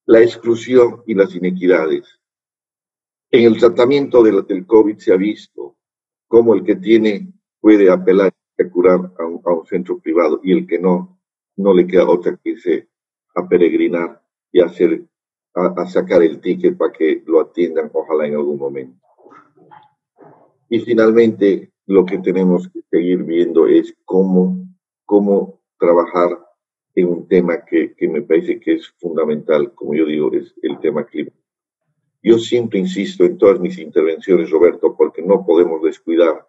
La 0.06 0.22
exclusión 0.22 1.04
y 1.06 1.14
las 1.14 1.36
inequidades. 1.36 2.08
En 3.30 3.44
el 3.44 3.60
tratamiento 3.60 4.24
del, 4.24 4.46
del 4.48 4.66
COVID 4.66 4.98
se 4.98 5.12
ha 5.12 5.18
visto 5.18 5.76
cómo 6.28 6.54
el 6.54 6.64
que 6.64 6.78
tiene 6.78 7.34
puede 7.60 7.92
apelar 7.92 8.34
a 8.58 8.70
curar 8.70 9.12
a 9.18 9.26
un, 9.26 9.66
centro 9.66 10.00
privado 10.00 10.40
y 10.44 10.54
el 10.54 10.66
que 10.66 10.80
no 10.80 11.20
no 11.58 11.74
le 11.74 11.86
queda 11.86 12.08
otra 12.08 12.40
que 12.42 12.52
irse 12.52 12.88
a 13.36 13.46
peregrinar 13.46 14.22
y 14.52 14.62
hacer, 14.62 15.06
a, 15.54 15.86
sacar 15.86 16.24
el 16.24 16.40
ticket 16.40 16.78
para 16.78 16.94
que 16.94 17.22
lo 17.26 17.42
atiendan, 17.42 17.92
ojalá 17.94 18.26
en 18.26 18.36
algún 18.36 18.58
momento. 18.58 19.09
Y 20.70 20.80
finalmente, 20.82 21.72
lo 21.88 22.06
que 22.06 22.20
tenemos 22.20 22.70
que 22.70 22.82
seguir 22.92 23.24
viendo 23.24 23.68
es 23.68 23.96
cómo, 24.06 24.68
cómo 25.06 25.60
trabajar 25.80 26.30
en 26.94 27.08
un 27.08 27.28
tema 27.28 27.66
que, 27.66 27.96
me 28.08 28.22
parece 28.22 28.60
que 28.60 28.74
es 28.74 28.88
fundamental, 29.00 29.74
como 29.74 29.96
yo 29.96 30.06
digo, 30.06 30.32
es 30.34 30.54
el 30.62 30.80
tema 30.80 31.06
climático. 31.06 31.38
Yo 32.22 32.38
siempre 32.38 32.80
insisto 32.80 33.24
en 33.24 33.38
todas 33.38 33.60
mis 33.60 33.80
intervenciones, 33.80 34.52
Roberto, 34.52 34.96
porque 34.96 35.22
no 35.22 35.46
podemos 35.46 35.82
descuidar 35.82 36.46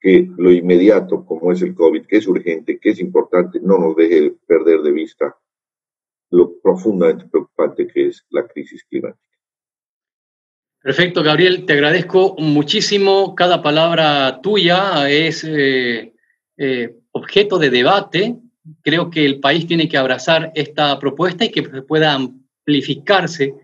que 0.00 0.30
lo 0.36 0.52
inmediato, 0.52 1.24
como 1.24 1.50
es 1.50 1.62
el 1.62 1.74
COVID, 1.74 2.06
que 2.06 2.18
es 2.18 2.28
urgente, 2.28 2.78
que 2.78 2.90
es 2.90 3.00
importante, 3.00 3.58
no 3.60 3.78
nos 3.78 3.96
deje 3.96 4.36
perder 4.46 4.82
de 4.82 4.92
vista 4.92 5.36
lo 6.30 6.60
profundamente 6.60 7.26
preocupante 7.26 7.86
que 7.86 8.08
es 8.08 8.24
la 8.30 8.46
crisis 8.46 8.84
climática. 8.84 9.27
Perfecto, 10.80 11.24
Gabriel, 11.24 11.66
te 11.66 11.72
agradezco 11.72 12.36
muchísimo. 12.38 13.34
Cada 13.34 13.62
palabra 13.62 14.40
tuya 14.40 15.10
es 15.10 15.42
eh, 15.44 16.12
eh, 16.56 16.96
objeto 17.10 17.58
de 17.58 17.70
debate. 17.70 18.36
Creo 18.82 19.10
que 19.10 19.24
el 19.24 19.40
país 19.40 19.66
tiene 19.66 19.88
que 19.88 19.98
abrazar 19.98 20.52
esta 20.54 20.96
propuesta 21.00 21.44
y 21.44 21.50
que 21.50 21.62
pueda 21.62 22.14
amplificarse 22.14 23.54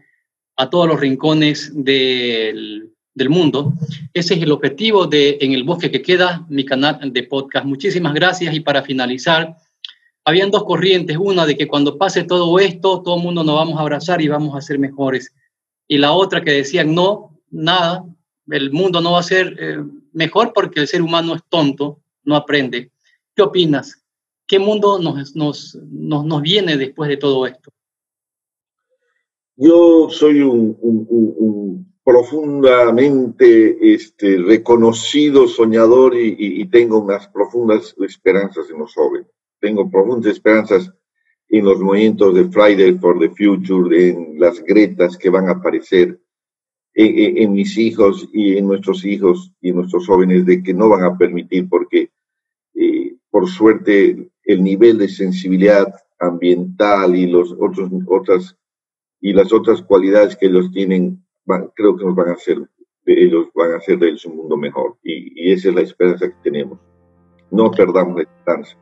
a 0.57 0.69
todos 0.69 0.89
los 0.89 0.99
rincones 0.99 1.71
del, 1.73 2.91
del 3.15 3.31
mundo. 3.31 3.73
Ese 4.13 4.35
es 4.35 4.43
el 4.43 4.51
objetivo 4.51 5.07
de 5.07 5.39
En 5.41 5.53
el 5.53 5.63
Bosque 5.63 5.93
que 5.93 6.03
Queda, 6.03 6.45
mi 6.49 6.65
canal 6.65 7.13
de 7.13 7.23
podcast. 7.23 7.65
Muchísimas 7.65 8.13
gracias 8.13 8.53
y 8.55 8.61
para 8.61 8.83
finalizar, 8.83 9.57
habían 10.25 10.51
dos 10.51 10.65
corrientes, 10.65 11.17
una 11.17 11.47
de 11.47 11.57
que 11.57 11.69
cuando 11.69 11.97
pase 11.97 12.25
todo 12.25 12.59
esto, 12.59 13.03
todo 13.03 13.17
el 13.17 13.23
mundo 13.23 13.45
nos 13.45 13.55
vamos 13.55 13.79
a 13.79 13.83
abrazar 13.83 14.21
y 14.21 14.29
vamos 14.29 14.57
a 14.57 14.61
ser 14.61 14.79
mejores. 14.79 15.33
Y 15.87 15.99
la 15.99 16.13
otra 16.13 16.43
que 16.43 16.53
decían, 16.53 16.95
no, 16.95 17.39
nada, 17.51 18.05
el 18.49 18.73
mundo 18.73 19.01
no 19.01 19.13
va 19.13 19.21
a 19.21 19.25
ser 19.25 19.57
eh, 19.59 19.85
mejor 20.13 20.53
porque 20.55 20.81
el 20.81 20.89
ser 20.89 21.03
humano 21.03 21.35
es 21.35 21.43
tonto, 21.49 22.01
no 22.25 22.37
aprende. 22.37 22.91
¿Qué 23.35 23.43
opinas? 23.43 24.03
¿Qué 24.47 24.59
mundo 24.59 24.99
nos, 24.99 25.35
nos, 25.35 25.75
nos, 25.91 26.25
nos 26.25 26.43
viene 26.43 26.77
después 26.77 27.09
de 27.09 27.17
todo 27.17 27.47
esto? 27.47 27.71
Yo 29.57 30.09
soy 30.11 30.41
un, 30.41 30.77
un, 30.81 31.07
un, 31.09 31.95
profundamente 32.03 33.95
este, 33.95 34.37
reconocido 34.37 35.47
soñador 35.49 36.17
y, 36.17 36.37
y, 36.39 36.67
tengo 36.67 36.99
unas 36.99 37.29
profundas 37.29 37.95
esperanzas 38.01 38.69
en 38.69 38.79
los 38.81 38.93
jóvenes. 38.93 39.29
Tengo 39.61 39.89
profundas 39.91 40.33
esperanzas 40.33 40.93
en 41.49 41.65
los 41.65 41.81
movimientos 41.81 42.35
de 42.35 42.45
Friday 42.49 42.99
for 42.99 43.19
the 43.19 43.31
Future, 43.31 44.11
en 44.11 44.39
las 44.39 44.63
gretas 44.63 45.17
que 45.17 45.31
van 45.31 45.49
a 45.49 45.53
aparecer, 45.53 46.19
en, 46.95 47.19
en, 47.19 47.39
en 47.39 47.53
mis 47.53 47.77
hijos 47.77 48.29
y 48.33 48.57
en 48.57 48.67
nuestros 48.67 49.05
hijos 49.05 49.53
y 49.61 49.71
en 49.71 49.77
nuestros 49.77 50.07
jóvenes, 50.07 50.47
de 50.47 50.63
que 50.63 50.75
no 50.75 50.89
van 50.89 51.05
a 51.05 51.17
permitir, 51.17 51.69
porque 51.69 52.11
eh, 52.75 53.17
por 53.31 53.49
suerte 53.49 54.31
el 54.45 54.63
nivel 54.63 54.99
de 54.99 55.09
sensibilidad 55.09 55.93
ambiental 56.19 57.17
y 57.17 57.27
los 57.27 57.53
otros 57.53 57.91
otras 58.07 58.57
y 59.21 59.33
las 59.33 59.53
otras 59.53 59.83
cualidades 59.83 60.37
que 60.37 60.47
ellos 60.47 60.71
tienen 60.71 61.25
van, 61.45 61.71
creo 61.75 61.97
que 61.97 62.05
nos 62.05 62.15
van 62.15 62.29
a 62.29 62.33
hacer 62.33 62.59
ellos 63.07 63.49
van 63.55 63.73
a 63.73 63.77
hacer 63.77 63.99
de 63.99 64.09
ellos 64.09 64.25
un 64.25 64.37
mundo 64.37 64.57
mejor. 64.57 64.97
Y, 65.03 65.49
y 65.49 65.53
esa 65.53 65.69
es 65.69 65.75
la 65.75 65.83
esperanza 65.83 66.29
que 66.29 66.37
tenemos. 66.43 66.79
No 67.51 67.71
perdamos 67.71 68.17
la 68.17 68.23
esperanza 68.23 68.77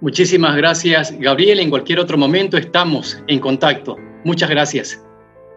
muchísimas 0.00 0.56
gracias 0.56 1.12
Gabriel. 1.18 1.60
En 1.60 1.70
cualquier 1.70 2.00
otro 2.00 2.18
momento 2.18 2.56
estamos 2.56 3.22
en 3.26 3.40
contacto. 3.40 3.96
Muchas 4.24 4.50
gracias. 4.50 5.04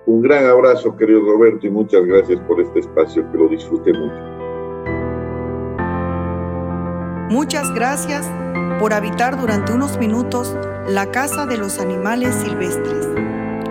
Un 0.05 0.21
gran 0.21 0.45
abrazo 0.45 0.95
querido 0.97 1.21
Roberto 1.21 1.67
y 1.67 1.69
muchas 1.69 2.05
gracias 2.05 2.39
por 2.47 2.59
este 2.59 2.79
espacio 2.79 3.29
que 3.31 3.37
lo 3.37 3.47
disfruté 3.47 3.93
mucho. 3.93 4.31
Muchas 7.29 7.73
gracias 7.73 8.29
por 8.79 8.93
habitar 8.93 9.39
durante 9.39 9.71
unos 9.71 9.97
minutos 9.97 10.57
la 10.87 11.11
casa 11.11 11.45
de 11.45 11.57
los 11.57 11.79
animales 11.79 12.35
silvestres, 12.35 13.07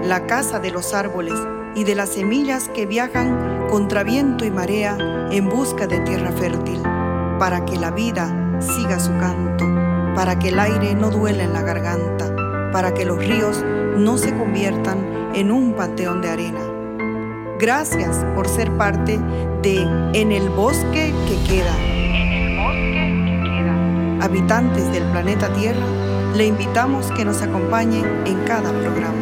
la 0.04 0.26
casa 0.26 0.60
de 0.60 0.70
los 0.70 0.94
árboles 0.94 1.34
y 1.74 1.84
de 1.84 1.94
las 1.94 2.10
semillas 2.10 2.68
que 2.70 2.86
viajan 2.86 3.66
contra 3.68 4.02
viento 4.02 4.44
y 4.44 4.50
marea 4.50 4.96
en 5.30 5.48
busca 5.48 5.86
de 5.86 5.98
tierra 6.00 6.32
fértil, 6.32 6.80
para 7.38 7.64
que 7.64 7.76
la 7.76 7.90
vida 7.90 8.56
siga 8.60 8.98
su 8.98 9.10
canto, 9.18 9.64
para 10.14 10.38
que 10.38 10.48
el 10.48 10.58
aire 10.58 10.94
no 10.94 11.10
duela 11.10 11.44
en 11.44 11.52
la 11.52 11.62
garganta, 11.62 12.34
para 12.72 12.92
que 12.94 13.04
los 13.04 13.18
ríos 13.18 13.64
no 13.96 14.18
se 14.18 14.34
conviertan 14.36 14.98
en 15.34 15.50
un 15.50 15.74
panteón 15.74 16.20
de 16.22 16.30
arena. 16.30 16.60
Gracias 17.58 18.24
por 18.34 18.48
ser 18.48 18.70
parte 18.72 19.18
de 19.62 19.82
En 20.14 20.32
el 20.32 20.48
bosque 20.48 21.12
que 21.28 21.52
queda 21.52 21.74
habitantes 24.20 24.90
del 24.92 25.04
planeta 25.04 25.52
Tierra, 25.54 25.86
le 26.36 26.46
invitamos 26.46 27.10
que 27.12 27.24
nos 27.24 27.42
acompañe 27.42 28.02
en 28.26 28.38
cada 28.44 28.70
programa. 28.70 29.19